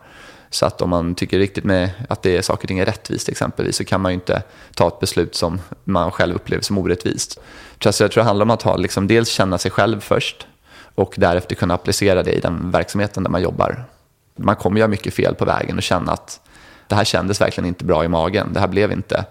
Så 0.54 0.66
att 0.66 0.82
om 0.82 0.90
man 0.90 1.16
tycker 1.16 1.40
riktigt 1.40 1.64
med 1.64 1.90
att 2.10 2.22
det 2.22 2.38
är 2.38 2.42
saker 2.42 2.64
och 2.64 2.68
ting 2.68 2.80
är 2.80 2.86
rättvist 2.86 3.30
exempelvis 3.30 3.76
så 3.76 3.86
kan 3.86 4.02
man 4.02 4.12
ju 4.12 4.14
inte 4.14 4.44
ta 4.76 4.88
ett 4.88 5.00
beslut 5.00 5.36
som 5.36 5.62
man 5.84 6.12
själv 6.12 6.36
upplever 6.36 6.64
som 6.64 6.78
orättvist. 6.78 7.40
Så 7.80 8.04
jag 8.04 8.12
tror 8.12 8.24
det 8.24 8.28
handlar 8.28 8.46
om 8.46 8.50
att 8.50 8.62
ha, 8.62 8.76
liksom, 8.76 9.08
dels 9.08 9.30
känna 9.30 9.58
sig 9.58 9.72
själv 9.72 10.00
först 10.00 10.48
och 10.96 11.14
därefter 11.18 11.56
kunna 11.56 11.74
applicera 11.74 12.24
det 12.24 12.32
i 12.32 12.40
den 12.40 12.72
verksamheten 12.72 13.24
där 13.24 13.32
man 13.32 13.42
jobbar. 13.42 13.86
Man 14.36 14.56
kommer 14.56 14.80
göra 14.80 14.88
mycket 14.88 15.14
fel 15.14 15.36
på 15.36 15.46
vägen 15.46 15.78
och 15.78 15.84
känna 15.84 16.12
att 16.12 16.40
det 16.88 16.96
här 16.96 17.04
kändes 17.04 17.42
verkligen 17.42 17.68
inte 17.68 17.86
bra 17.86 18.04
i 18.06 18.08
magen. 18.08 18.54
Det 18.54 18.60
här 18.60 18.68
blev 18.68 18.92
inte 18.92 19.26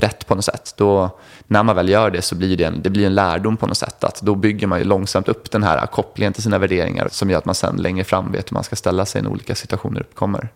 rätt 0.00 0.26
på 0.26 0.34
något 0.34 0.44
sätt. 0.44 0.74
Då, 0.76 1.18
när 1.46 1.62
man 1.62 1.76
väl 1.76 1.88
gör 1.88 2.10
det 2.10 2.22
så 2.22 2.34
blir 2.34 2.56
det 2.56 2.64
en, 2.64 2.82
det 2.82 2.90
blir 2.90 3.06
en 3.06 3.14
lärdom 3.14 3.56
på 3.56 3.66
något 3.66 3.76
sätt. 3.76 4.04
Att 4.04 4.22
då 4.22 4.34
bygger 4.34 4.66
man 4.66 4.78
ju 4.78 4.84
långsamt 4.84 5.28
upp 5.28 5.50
den 5.50 5.62
här 5.62 5.86
kopplingen 5.86 6.32
till 6.32 6.42
sina 6.42 6.58
värderingar 6.58 7.08
som 7.10 7.30
gör 7.30 7.38
att 7.38 7.44
man 7.44 7.54
sen 7.54 7.76
längre 7.76 8.04
fram 8.04 8.32
vet 8.32 8.50
hur 8.50 8.54
man 8.54 8.64
ska 8.64 8.76
ställa 8.76 9.06
sig 9.06 9.22
när 9.22 9.30
olika 9.30 9.54
situationer 9.54 10.00
uppkommer. 10.00 10.48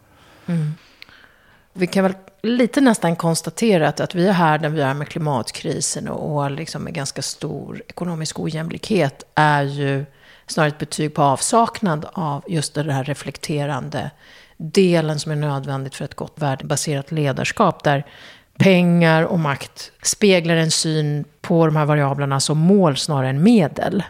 Mm. 0.47 0.75
Vi 1.73 1.87
kan 1.87 2.03
väl 2.03 2.15
lite 2.43 2.81
nästan 2.81 3.17
konstatera 3.17 3.89
att, 3.89 4.01
att 4.01 4.15
vi 4.15 4.29
är 4.29 4.33
här 4.33 4.59
när 4.59 4.69
vi 4.69 4.81
är 4.81 4.95
med 4.95 5.09
klimatkrisen 5.09 6.09
och, 6.09 6.37
och 6.37 6.51
liksom 6.51 6.83
med 6.83 6.95
ganska 6.95 7.23
stor 7.23 7.83
ekonomisk 7.89 8.41
ojämlikhet 8.41 9.25
är 9.35 9.63
ju 9.63 10.05
snarare 10.47 10.69
ett 10.69 10.79
betyg 10.79 11.15
på 11.15 11.23
avsaknad 11.23 12.07
av 12.13 12.45
just 12.47 12.75
det 12.75 12.93
här 12.93 13.05
reflekterande 13.05 14.11
delen 14.57 15.21
som 15.21 15.33
är 15.33 15.37
nödvändigt 15.37 15.95
för 15.95 16.05
ett 16.05 16.15
gott 16.15 16.35
värdebaserat 16.35 17.13
ledarskap. 17.13 17.85
Där 17.85 18.07
pengar 18.59 19.23
och 19.23 19.39
makt 19.39 19.93
speglar 20.03 20.57
en 20.57 20.71
syn 20.71 21.25
på 21.41 21.67
de 21.67 21.77
här 21.77 21.85
variablerna 21.85 22.41
som 22.41 22.59
mål 22.59 22.97
snarare 22.97 23.29
än 23.29 23.43
medel. 23.43 24.05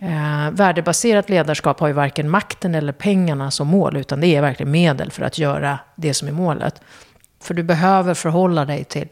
Eh, 0.00 0.50
värdebaserat 0.50 1.30
ledarskap 1.30 1.80
har 1.80 1.86
ju 1.86 1.92
varken 1.92 2.30
makten 2.30 2.74
eller 2.74 2.92
pengarna 2.92 3.50
som 3.50 3.68
mål, 3.68 3.96
utan 3.96 4.20
det 4.20 4.26
är 4.26 4.40
verkligen 4.40 4.70
medel 4.70 5.10
för 5.10 5.22
att 5.22 5.38
göra 5.38 5.78
det 5.96 6.14
som 6.14 6.28
är 6.28 6.32
målet. 6.32 6.80
För 7.40 7.54
du 7.54 7.62
behöver 7.62 8.14
förhålla 8.14 8.64
dig 8.64 8.84
till, 8.84 9.08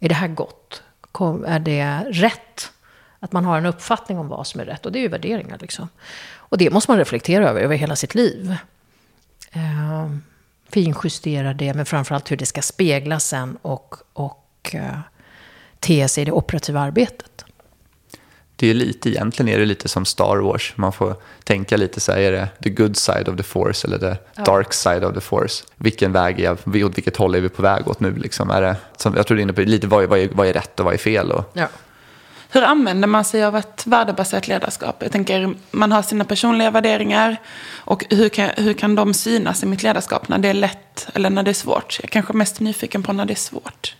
är 0.00 0.08
det 0.08 0.14
här 0.14 0.28
gott? 0.28 0.82
Är 1.46 1.58
det 1.58 2.06
rätt? 2.10 2.70
Att 3.20 3.32
man 3.32 3.44
har 3.44 3.58
en 3.58 3.66
uppfattning 3.66 4.18
om 4.18 4.28
vad 4.28 4.46
som 4.46 4.60
är 4.60 4.64
rätt, 4.64 4.86
och 4.86 4.92
det 4.92 4.98
är 4.98 5.02
ju 5.02 5.08
värderingar 5.08 5.58
liksom. 5.60 5.88
Och 6.36 6.58
det 6.58 6.70
måste 6.70 6.90
man 6.90 6.98
reflektera 6.98 7.48
över, 7.48 7.60
över 7.60 7.76
hela 7.76 7.96
sitt 7.96 8.14
liv. 8.14 8.56
Eh, 9.52 10.10
finjustera 10.74 11.54
det, 11.54 11.74
men 11.74 11.86
framförallt 11.86 12.30
hur 12.30 12.36
det 12.36 12.46
ska 12.46 12.62
spegla 12.62 13.20
sen 13.20 13.58
och, 13.62 13.94
och 14.12 14.74
uh, 14.74 14.98
te 15.80 16.08
sig 16.08 16.22
i 16.22 16.24
det 16.24 16.32
operativa 16.32 16.80
arbetet. 16.80 17.44
Det 18.56 18.70
är 18.70 18.74
lite, 18.74 19.08
egentligen 19.08 19.54
är 19.54 19.58
det 19.58 19.64
lite 19.64 19.88
som 19.88 20.04
Star 20.04 20.36
Wars. 20.36 20.72
Man 20.76 20.92
får 20.92 21.14
tänka 21.44 21.76
lite 21.76 22.00
så 22.00 22.12
här, 22.12 22.18
är 22.18 22.32
det 22.32 22.48
the 22.62 22.70
good 22.70 22.96
side 22.96 23.28
of 23.28 23.36
the 23.36 23.42
force 23.42 23.86
eller 23.86 23.98
the 23.98 24.16
ja. 24.36 24.44
dark 24.44 24.72
side 24.72 25.04
of 25.04 25.14
the 25.14 25.20
force? 25.20 25.64
Vilken 25.76 26.12
väg 26.12 26.40
är 26.40 26.56
vi, 26.64 26.84
åt 26.84 26.96
vilket 26.96 27.16
håll 27.16 27.34
är 27.34 27.40
vi 27.40 27.48
på 27.48 27.62
väg 27.62 27.88
åt 27.88 28.00
nu? 28.00 28.16
Liksom? 28.16 28.50
Är 28.50 28.62
det, 28.62 28.76
som, 28.96 29.14
jag 29.16 29.26
tror 29.26 29.36
du 29.36 29.40
är 29.40 29.42
inne 29.42 29.52
på 29.52 29.60
lite 29.60 29.86
vad 29.86 30.04
är, 30.04 30.06
vad 30.06 30.18
är, 30.18 30.28
vad 30.32 30.46
är 30.46 30.52
rätt 30.52 30.80
och 30.80 30.84
vad 30.84 30.94
är 30.94 30.98
fel? 30.98 31.32
Och, 31.32 31.50
ja. 31.52 31.68
Hur 32.54 32.62
använder 32.62 33.08
man 33.08 33.24
sig 33.24 33.44
av 33.44 33.56
ett 33.56 33.86
värdebaserat 33.86 34.48
ledarskap? 34.48 34.96
Jag 35.02 35.12
tänker, 35.12 35.54
man 35.70 35.92
har 35.92 36.02
sina 36.02 36.24
personliga 36.24 36.70
värderingar. 36.70 37.36
Och 37.76 38.04
hur 38.10 38.28
kan, 38.28 38.50
hur 38.56 38.72
kan 38.72 38.94
de 38.94 39.14
synas 39.14 39.62
i 39.62 39.66
mitt 39.66 39.82
ledarskap 39.82 40.28
när 40.28 40.38
det 40.38 40.48
är 40.48 40.54
lätt 40.54 41.08
eller 41.14 41.30
när 41.30 41.42
det 41.42 41.50
är 41.50 41.52
svårt? 41.52 41.98
Jag 42.00 42.04
är 42.04 42.08
kanske 42.08 42.32
mest 42.32 42.60
nyfiken 42.60 43.02
på 43.02 43.12
när 43.12 43.24
det 43.24 43.32
är 43.32 43.34
svårt. 43.34 43.96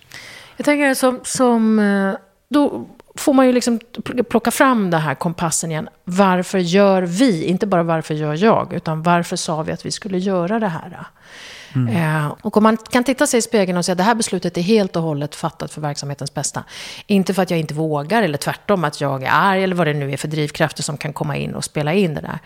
Jag 0.57 0.65
tänker 0.65 0.95
som, 0.95 1.21
som 1.25 1.79
eh, 1.79 2.15
då 2.49 2.87
får 3.15 3.33
man 3.33 3.47
ju 3.47 3.53
liksom 3.53 3.81
plocka 4.29 4.51
fram 4.51 4.91
den 4.91 5.01
här 5.01 5.15
kompassen 5.15 5.71
igen. 5.71 5.89
Varför 6.05 6.59
gör 6.59 7.03
vi? 7.03 7.45
Inte 7.45 7.67
bara 7.67 7.83
varför 7.83 8.15
gör 8.15 8.45
jag, 8.45 8.73
utan 8.73 9.03
varför 9.03 9.37
sa 9.37 9.63
vi 9.63 9.73
att 9.73 9.87
vi 9.87 9.91
skulle 9.91 10.19
göra 10.19 10.59
det 10.59 10.69
här? 10.69 11.07
Mm. 11.75 11.97
Eh, 11.97 12.35
och 12.43 12.57
om 12.57 12.63
man 12.63 12.77
kan 12.77 13.05
titta 13.05 13.27
sig 13.27 13.39
i 13.39 13.43
spegeln 13.43 13.79
och 13.79 13.85
säga 13.85 13.93
att 13.93 13.99
det 13.99 14.05
här 14.05 14.15
beslutet 14.15 14.59
är 14.59 14.63
helt 14.63 14.97
och 14.97 15.03
hållet 15.03 15.35
fattat 15.35 15.73
för 15.73 15.81
verksamhetens 15.81 16.35
bästa. 16.35 16.65
Inte 17.07 17.35
för 17.35 17.43
att 17.43 17.51
jag 17.51 17.61
inte 17.61 17.75
vågar, 17.75 18.23
eller 18.23 18.39
tvärtom 18.39 18.85
att 18.85 19.01
jag 19.01 19.23
är 19.23 19.31
arg, 19.33 19.63
eller 19.63 19.77
vad 19.77 19.87
det 19.87 19.95
nu 19.95 20.13
är 20.13 20.17
för 20.17 20.29
drivkrafter 20.29 20.83
som 20.83 20.97
kan 20.97 21.13
komma 21.13 21.37
in 21.37 21.55
och 21.55 21.65
spela 21.65 21.93
in 21.93 22.15
det 22.15 22.21
där. 22.21 22.39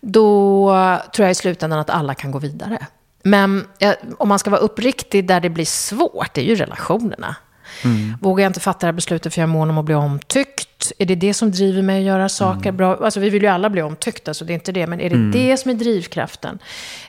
Då 0.00 0.68
tror 1.14 1.24
jag 1.24 1.30
i 1.30 1.34
slutändan 1.34 1.78
att 1.78 1.90
alla 1.90 2.14
kan 2.14 2.30
gå 2.30 2.38
vidare. 2.38 2.86
Men 3.22 3.66
eh, 3.78 3.92
om 4.18 4.28
man 4.28 4.38
ska 4.38 4.50
vara 4.50 4.60
uppriktig, 4.60 5.26
där 5.26 5.40
det 5.40 5.50
blir 5.50 5.64
svårt, 5.64 6.34
det 6.34 6.40
är 6.40 6.44
ju 6.44 6.54
relationerna. 6.54 7.36
Mm. 7.84 8.14
Vågar 8.20 8.42
jag 8.44 8.50
inte 8.50 8.60
fatta 8.60 8.78
det 8.80 8.86
här 8.86 8.92
beslutet 8.92 9.34
för 9.34 9.40
jag 9.40 9.48
är 9.48 9.52
mån 9.52 9.70
om 9.70 9.78
att 9.78 9.84
bli 9.84 9.94
omtyckt? 9.94 10.92
Är 10.98 11.06
det 11.06 11.14
det 11.14 11.34
som 11.34 11.50
driver 11.50 11.82
mig 11.82 11.98
att 11.98 12.06
göra 12.06 12.28
saker 12.28 12.68
mm. 12.68 12.76
bra? 12.76 12.96
Alltså 13.04 13.20
vi 13.20 13.30
vill 13.30 13.42
ju 13.42 13.48
alla 13.48 13.70
bli 13.70 13.82
omtyckta, 13.82 14.34
så 14.34 14.44
det 14.44 14.52
är 14.52 14.54
inte 14.54 14.72
det. 14.72 14.86
Men 14.86 15.00
är 15.00 15.10
det 15.10 15.16
mm. 15.16 15.30
det 15.30 15.56
som 15.56 15.70
är 15.70 15.74
drivkraften? 15.74 16.58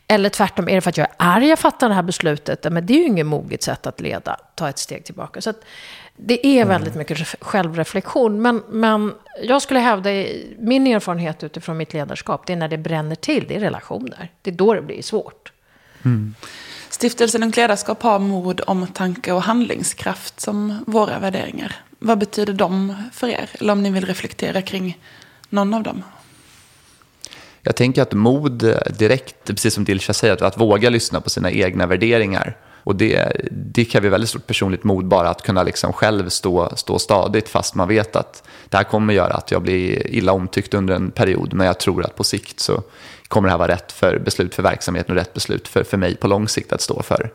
Eller 0.07 0.29
tvärtom, 0.29 0.69
är 0.69 0.75
det 0.75 0.81
för 0.81 0.89
att 0.89 0.97
jag 0.97 1.07
är 1.07 1.15
arg 1.17 1.47
jag 1.47 1.59
fattar 1.59 1.89
det 1.89 1.95
här 1.95 2.03
beslutet? 2.03 2.71
Men 2.71 2.85
det 2.85 2.93
är 2.93 2.97
ju 2.97 3.05
inget 3.05 3.25
moget 3.25 3.63
sätt 3.63 3.87
att 3.87 4.01
leda, 4.01 4.37
ta 4.55 4.69
ett 4.69 4.77
steg 4.79 5.05
tillbaka. 5.05 5.41
Så 5.41 5.53
det 6.17 6.47
är 6.47 6.61
mm. 6.61 6.67
väldigt 6.67 6.95
mycket 6.95 7.27
självreflektion. 7.41 8.41
Men, 8.41 8.63
men 8.69 9.13
jag 9.43 9.61
skulle 9.61 9.79
hävda, 9.79 10.09
min 10.59 10.87
erfarenhet 10.87 11.43
utifrån 11.43 11.77
mitt 11.77 11.93
ledarskap, 11.93 12.47
det 12.47 12.53
är 12.53 12.57
när 12.57 12.67
det 12.67 12.77
bränner 12.77 13.15
till, 13.15 13.45
det 13.47 13.55
är 13.55 13.59
relationer. 13.59 14.31
Det 14.41 14.49
är 14.49 14.55
då 14.55 14.73
det 14.73 14.81
blir 14.81 15.01
svårt. 15.01 15.51
Mm. 16.05 16.35
Stiftelsen 16.95 17.43
Ungt 17.43 17.57
Ledarskap 17.57 18.03
har 18.03 18.19
mod, 18.19 18.61
omtanke 18.67 19.31
och 19.31 19.41
handlingskraft 19.41 20.39
som 20.39 20.83
våra 20.87 21.19
värderingar. 21.19 21.75
Vad 21.99 22.17
betyder 22.17 22.53
de 22.53 22.95
för 23.13 23.27
er? 23.27 23.49
Eller 23.53 23.73
om 23.73 23.83
ni 23.83 23.89
vill 23.89 24.05
reflektera 24.05 24.61
kring 24.61 24.99
någon 25.49 25.73
av 25.73 25.83
dem? 25.83 26.03
Jag 27.61 27.75
tänker 27.75 28.01
att 28.01 28.13
mod 28.13 28.77
direkt, 28.97 29.35
precis 29.45 29.73
som 29.73 29.83
Dilsa 29.83 30.13
säger, 30.13 30.33
att, 30.33 30.41
att 30.41 30.57
våga 30.57 30.89
lyssna 30.89 31.21
på 31.21 31.29
sina 31.29 31.51
egna 31.51 31.85
värderingar. 31.85 32.57
Och 32.83 32.95
det, 32.95 33.41
det 33.51 33.85
kräver 33.85 34.09
väldigt 34.09 34.29
stort 34.29 34.47
personligt 34.47 34.83
mod 34.83 35.05
bara 35.05 35.29
att 35.29 35.41
kunna 35.41 35.63
liksom 35.63 35.93
själv 35.93 36.29
stå, 36.29 36.75
stå 36.75 36.99
stadigt 36.99 37.49
fast 37.49 37.75
man 37.75 37.87
vet 37.87 38.15
att 38.15 38.43
det 38.69 38.77
här 38.77 38.83
kommer 38.83 39.13
göra 39.13 39.33
att 39.33 39.51
jag 39.51 39.61
blir 39.61 40.07
illa 40.07 40.31
omtyckt 40.31 40.73
under 40.73 40.95
en 40.95 41.11
period. 41.11 41.53
Men 41.53 41.67
jag 41.67 41.79
tror 41.79 42.05
att 42.05 42.15
på 42.15 42.23
sikt 42.23 42.59
så 42.59 42.83
kommer 43.27 43.47
det 43.47 43.51
här 43.51 43.59
vara 43.59 43.71
rätt 43.71 43.91
för 43.91 44.19
beslut 44.19 44.55
för 44.55 44.63
verksamheten 44.63 45.11
och 45.11 45.17
rätt 45.17 45.33
beslut 45.33 45.67
för, 45.67 45.83
för 45.83 45.97
mig 45.97 46.15
på 46.15 46.27
lång 46.27 46.47
sikt 46.47 46.73
att 46.73 46.81
stå 46.81 47.01
för. 47.01 47.31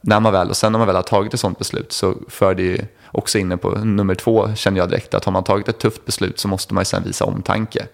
När 0.00 0.20
man 0.20 0.32
väl, 0.32 0.48
och 0.48 0.56
sen 0.56 0.72
när 0.72 0.78
man 0.78 0.86
väl 0.86 0.96
har 0.96 1.02
tagit 1.02 1.34
ett 1.34 1.40
sådant 1.40 1.58
beslut 1.58 1.92
så 1.92 2.14
för 2.28 2.54
det 2.54 2.62
ju 2.62 2.78
också 3.06 3.38
inne 3.38 3.56
på 3.56 3.70
nummer 3.70 4.14
två, 4.14 4.54
känner 4.54 4.78
jag 4.78 4.88
direkt, 4.88 5.14
att 5.14 5.24
har 5.24 5.32
man 5.32 5.44
tagit 5.44 5.68
ett 5.68 5.78
tufft 5.78 6.04
beslut 6.04 6.38
så 6.38 6.48
måste 6.48 6.74
man 6.74 6.80
ju 6.80 6.84
sen 6.84 7.02
visa 7.02 7.24
omtanke. 7.24 7.86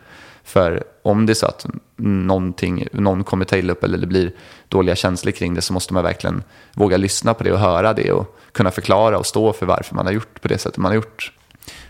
För 0.45 0.85
om 1.03 1.27
det 1.27 1.33
är 1.33 1.35
så 1.35 1.47
att 1.47 1.67
någonting, 1.97 2.89
någon 2.93 3.25
kommer 3.25 3.45
ta 3.45 3.57
illa 3.57 3.73
upp 3.73 3.85
eller 3.85 3.99
det 3.99 4.07
blir 4.07 4.33
dåliga 4.69 4.97
känslor 4.97 5.33
kring 5.33 5.55
det 5.55 5.63
så 5.63 5.73
måste 5.73 5.95
man 5.95 6.03
verkligen 6.03 6.43
våga 6.75 6.97
lyssna 6.97 7.35
på 7.35 7.45
det 7.45 7.53
och 7.53 7.59
höra 7.59 7.93
det 7.93 8.13
och 8.13 8.39
kunna 8.53 8.71
förklara 8.71 9.19
och 9.19 9.27
stå 9.27 9.53
för 9.53 9.67
varför 9.67 9.95
man 9.95 10.07
har 10.07 10.13
gjort 10.13 10.43
på 10.43 10.49
det 10.49 10.59
sättet 10.59 10.79
man 10.79 10.91
har 10.91 10.97
gjort. 10.97 11.33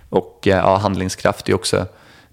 Och 0.09 0.47
eh, 0.47 0.57
ja, 0.57 0.77
handlingskraft 0.77 1.49
är 1.49 1.55
också 1.55 1.87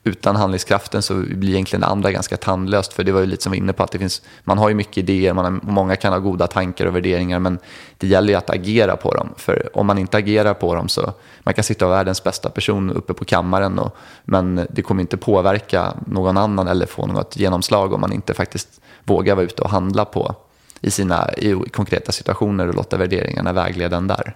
utan 0.04 0.36
handlingskraften 0.36 1.02
så 1.02 1.14
blir 1.14 1.50
egentligen 1.50 1.82
det 1.82 1.88
andra 1.88 2.12
ganska 2.12 2.38
tandlöst. 2.38 2.94
För 2.94 3.04
det 3.04 3.12
var 3.12 3.20
ju 3.20 3.26
lite 3.26 3.44
som 3.44 3.52
vi 3.52 3.60
var 3.60 3.64
inne 3.64 3.74
på, 3.74 3.84
att 3.84 3.92
det 3.92 4.00
finns, 4.00 4.22
man 4.44 4.58
har 4.58 4.70
ju 4.70 4.76
mycket 4.76 4.98
idéer, 4.98 5.34
man 5.34 5.46
har, 5.46 5.60
många 5.64 5.96
kan 5.96 6.14
ha 6.14 6.20
goda 6.20 6.48
tankar 6.48 6.86
och 6.86 6.96
värderingar, 6.96 7.40
men 7.40 7.60
det 7.98 8.08
gäller 8.08 8.34
ju 8.34 8.38
att 8.38 8.50
agera 8.50 8.96
på 8.96 9.14
dem. 9.14 9.30
För 9.38 9.78
om 9.78 9.88
man 9.88 9.98
inte 9.98 10.18
agerar 10.18 10.54
på 10.54 10.76
dem 10.76 10.90
så, 10.90 11.14
man 11.44 11.54
kan 11.54 11.64
sitta 11.64 11.86
och 11.86 11.90
vara 11.90 12.00
världens 12.00 12.24
bästa 12.24 12.50
person 12.50 12.92
uppe 12.92 13.14
på 13.14 13.26
kammaren, 13.26 13.80
och, 13.80 13.98
men 14.24 14.68
det 14.70 14.82
kommer 14.82 15.02
inte 15.02 15.18
påverka 15.18 15.94
någon 16.08 16.38
annan 16.38 16.68
eller 16.68 16.86
få 16.86 17.06
något 17.06 17.38
genomslag 17.38 17.94
om 17.94 18.02
man 18.02 18.14
inte 18.14 18.34
faktiskt 18.34 18.82
vågar 19.04 19.36
vara 19.36 19.46
ute 19.46 19.62
och 19.62 19.70
handla 19.70 20.06
på 20.06 20.36
i 20.82 20.92
sina 20.92 21.34
i 21.34 21.54
konkreta 21.72 22.12
situationer 22.12 22.68
och 22.68 22.76
låta 22.76 22.98
värderingarna 22.98 23.54
vägleda 23.54 23.98
en 23.98 24.08
där. 24.08 24.36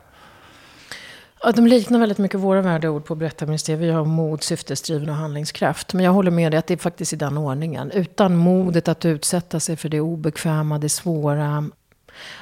Ja, 1.44 1.52
de 1.52 1.68
liknar 1.68 2.00
väldigt 2.00 2.18
mycket 2.18 2.40
våra 2.40 2.62
värdeord 2.62 3.06
på 3.06 3.16
berättarministeriet. 3.16 3.82
Vi 3.82 3.92
har 3.92 4.06
mod, 4.06 4.44
syftesdriven 4.44 5.10
och 5.10 5.16
handlingskraft. 5.16 5.94
Men 5.94 6.06
jag 6.06 6.12
håller 6.12 6.32
med 6.32 6.52
dig 6.52 6.58
att 6.58 6.68
det 6.68 6.74
är 6.74 6.78
faktiskt 6.78 7.14
i 7.14 7.16
den 7.16 7.38
ordningen. 7.38 7.92
Utan 7.92 8.36
modet 8.36 8.88
att 8.88 9.06
utsätta 9.06 9.60
sig 9.60 9.76
för 9.76 9.90
det 9.90 10.02
obekväma, 10.02 10.80
det 10.80 10.90
svåra. 10.90 11.70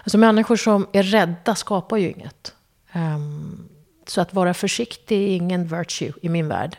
Alltså 0.03 0.17
människor 0.17 0.55
som 0.55 0.87
är 0.91 1.03
rädda 1.03 1.55
skapar 1.55 1.97
ju 1.97 2.11
inget. 2.11 2.53
Um, 2.95 3.69
så 4.07 4.21
att 4.21 4.33
vara 4.33 4.53
försiktig 4.53 5.23
är 5.23 5.35
ingen 5.35 5.67
virtue 5.67 6.13
i 6.21 6.29
min 6.29 6.47
värld 6.47 6.77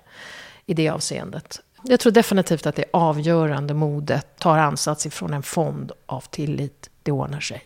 i 0.66 0.74
det 0.74 0.88
avseendet. 0.88 1.60
Jag 1.82 2.00
tror 2.00 2.12
definitivt 2.12 2.66
att 2.66 2.76
det 2.76 2.84
avgörande 2.92 3.74
modet 3.74 4.38
tar 4.38 4.58
ansats 4.58 5.06
ifrån 5.06 5.34
en 5.34 5.42
fond 5.42 5.92
av 6.06 6.20
tillit. 6.20 6.90
Det 7.02 7.12
ordnar 7.12 7.40
sig. 7.40 7.62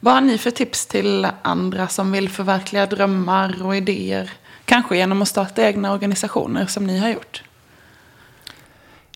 Vad 0.00 0.14
har 0.14 0.20
ni 0.20 0.38
för 0.38 0.50
tips 0.50 0.86
till 0.86 1.28
andra 1.42 1.88
som 1.88 2.12
vill 2.12 2.28
förverkliga 2.28 2.86
drömmar 2.86 3.62
och 3.62 3.76
idéer? 3.76 4.32
Kanske 4.64 4.96
genom 4.96 5.22
att 5.22 5.28
starta 5.28 5.62
egna 5.62 5.92
organisationer 5.92 6.66
som 6.66 6.86
ni 6.86 6.98
har 6.98 7.08
gjort? 7.08 7.42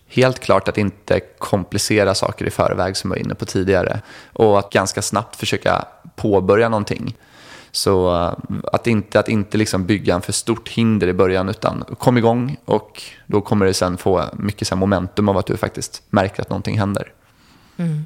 Helt 0.07 0.39
klart 0.39 0.67
att 0.67 0.77
inte 0.77 1.19
komplicera 1.37 2.15
saker 2.15 2.45
i 2.45 2.49
förväg 2.49 2.97
som 2.97 3.11
jag 3.11 3.17
var 3.17 3.25
inne 3.25 3.35
på 3.35 3.45
tidigare. 3.45 3.99
Och 4.33 4.59
att 4.59 4.69
ganska 4.69 5.01
snabbt 5.01 5.35
försöka 5.35 5.85
påbörja 6.15 6.69
någonting. 6.69 7.15
Så 7.71 8.15
eh, 8.15 8.33
att 8.73 8.87
inte, 8.87 9.19
att 9.19 9.29
inte 9.29 9.57
liksom 9.57 9.85
bygga 9.85 10.15
en 10.15 10.21
för 10.21 10.33
stort 10.33 10.69
hinder 10.69 11.07
i 11.07 11.13
början 11.13 11.49
utan 11.49 11.83
kom 11.97 12.17
igång 12.17 12.57
och 12.65 13.03
då 13.25 13.41
kommer 13.41 13.65
det 13.65 13.73
sen 13.73 13.97
få 13.97 14.25
mycket 14.33 14.67
sen 14.67 14.77
momentum 14.77 15.29
av 15.29 15.37
att 15.37 15.45
du 15.45 15.57
faktiskt 15.57 16.03
märker 16.09 16.41
att 16.41 16.49
någonting 16.49 16.79
händer. 16.79 17.11
Mm. 17.77 18.05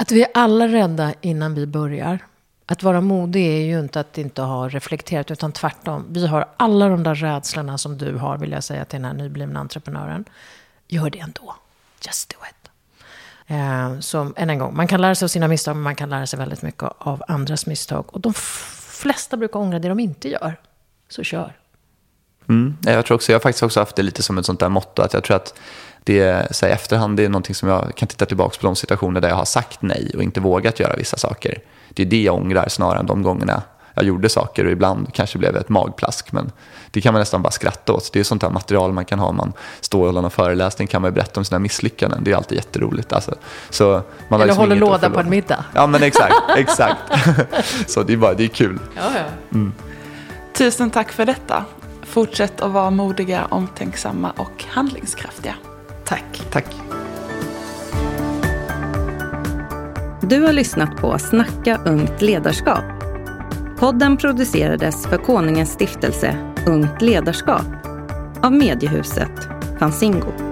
Att 0.00 0.10
vi 0.10 0.22
är 0.22 0.28
alla 0.34 0.68
rädda 0.68 1.14
innan 1.20 1.54
vi 1.54 1.66
börjar. 1.66 2.18
Att 2.66 2.82
vara 2.82 3.00
modig 3.00 3.46
är 3.46 3.60
ju 3.60 3.80
inte 3.80 4.00
att 4.00 4.18
inte 4.18 4.42
ha 4.42 4.68
reflekterat, 4.68 5.30
utan 5.30 5.52
tvärtom. 5.52 6.06
Vi 6.08 6.26
har 6.26 6.48
alla 6.56 6.88
de 6.88 7.02
där 7.02 7.14
rädslorna 7.14 7.78
som 7.78 7.98
du 7.98 8.16
har, 8.16 8.38
vill 8.38 8.52
jag 8.52 8.64
säga 8.64 8.84
till 8.84 9.02
den 9.02 9.04
här 9.04 9.14
nyblivna 9.14 9.60
entreprenören. 9.60 10.24
Gör 10.88 11.10
det 11.10 11.18
ändå. 11.18 11.54
Just 12.06 12.28
do 12.28 12.36
it. 12.50 12.70
Eh, 13.46 14.00
så 14.00 14.32
än 14.36 14.50
en 14.50 14.58
gång, 14.58 14.76
man 14.76 14.88
kan 14.88 15.00
lära 15.00 15.14
sig 15.14 15.26
av 15.26 15.28
sina 15.28 15.48
misstag, 15.48 15.76
men 15.76 15.82
man 15.82 15.96
kan 15.96 16.10
lära 16.10 16.26
sig 16.26 16.38
väldigt 16.38 16.62
mycket 16.62 16.88
av 16.98 17.22
andras 17.28 17.66
misstag. 17.66 18.04
Och 18.14 18.20
de 18.20 18.34
flesta 18.34 19.36
brukar 19.36 19.60
ångra 19.60 19.78
det 19.78 19.88
de 19.88 20.00
inte 20.00 20.28
gör. 20.28 20.56
Så 21.08 21.22
kör. 21.22 21.59
Mm, 22.50 22.76
jag 22.80 23.06
tror 23.06 23.14
också, 23.14 23.32
jag 23.32 23.38
har 23.38 23.40
faktiskt 23.40 23.62
också 23.62 23.80
haft 23.80 23.96
det 23.96 24.02
lite 24.02 24.22
som 24.22 24.38
ett 24.38 24.46
sånt 24.46 24.60
där 24.60 24.68
motto, 24.68 25.02
att 25.02 25.12
jag 25.12 25.24
tror 25.24 25.36
att 25.36 25.54
det 26.04 26.56
så 26.56 26.66
här, 26.66 26.72
efterhand 26.72 27.16
det 27.16 27.24
är 27.24 27.28
någonting 27.28 27.54
som 27.54 27.68
jag 27.68 27.92
kan 27.96 28.08
titta 28.08 28.26
tillbaka 28.26 28.56
på 28.60 28.66
de 28.66 28.76
situationer 28.76 29.20
där 29.20 29.28
jag 29.28 29.36
har 29.36 29.44
sagt 29.44 29.82
nej 29.82 30.12
och 30.16 30.22
inte 30.22 30.40
vågat 30.40 30.80
göra 30.80 30.96
vissa 30.96 31.16
saker. 31.16 31.58
Det 31.88 32.02
är 32.02 32.06
det 32.06 32.22
jag 32.22 32.34
ångrar 32.34 32.68
snarare 32.68 32.98
än 32.98 33.06
de 33.06 33.22
gångerna 33.22 33.62
jag 33.94 34.04
gjorde 34.04 34.28
saker 34.28 34.64
och 34.64 34.70
ibland 34.70 35.14
kanske 35.14 35.38
blev 35.38 35.56
ett 35.56 35.68
magplask. 35.68 36.32
Men 36.32 36.52
det 36.90 37.00
kan 37.00 37.14
man 37.14 37.20
nästan 37.20 37.42
bara 37.42 37.50
skratta 37.50 37.92
åt. 37.92 38.12
Det 38.12 38.20
är 38.20 38.24
sånt 38.24 38.42
här 38.42 38.50
material 38.50 38.92
man 38.92 39.04
kan 39.04 39.18
ha 39.18 39.26
om 39.26 39.36
man 39.36 39.52
står 39.80 39.98
och 39.98 40.06
håller 40.06 40.20
någon 40.22 40.30
föreläsning. 40.30 40.88
kan 40.88 41.02
man 41.02 41.14
berätta 41.14 41.40
om 41.40 41.44
sina 41.44 41.58
misslyckanden. 41.58 42.24
Det 42.24 42.32
är 42.32 42.36
alltid 42.36 42.56
jätteroligt. 42.56 43.12
Alltså, 43.12 43.34
så 43.70 44.02
man 44.28 44.40
Eller 44.40 44.46
liksom 44.46 44.60
håller 44.60 44.76
låda 44.76 45.10
på 45.10 45.20
en 45.20 45.30
middag. 45.30 45.64
Ja 45.74 45.86
men 45.86 46.02
exakt, 46.02 46.34
exakt. 46.56 47.00
så 47.86 48.02
det 48.02 48.12
är, 48.12 48.16
bara, 48.16 48.34
det 48.34 48.44
är 48.44 48.48
kul. 48.48 48.78
Ja, 48.96 49.02
ja. 49.14 49.24
Mm. 49.52 49.72
Tusen 50.54 50.90
tack 50.90 51.12
för 51.12 51.26
detta. 51.26 51.64
Fortsätt 52.10 52.60
att 52.60 52.72
vara 52.72 52.90
modiga, 52.90 53.46
omtänksamma 53.50 54.30
och 54.30 54.64
handlingskraftiga. 54.68 55.54
Tack. 56.04 56.42
Tack. 56.52 56.76
Du 60.22 60.42
har 60.42 60.52
lyssnat 60.52 60.96
på 60.96 61.18
Snacka 61.18 61.80
ungt 61.86 62.22
ledarskap. 62.22 62.84
Podden 63.78 64.16
producerades 64.16 65.06
för 65.06 65.16
Konungens 65.16 65.72
stiftelse 65.72 66.54
Ungt 66.66 67.02
ledarskap 67.02 67.66
av 68.42 68.52
mediehuset 68.52 69.48
Fanzingo. 69.78 70.49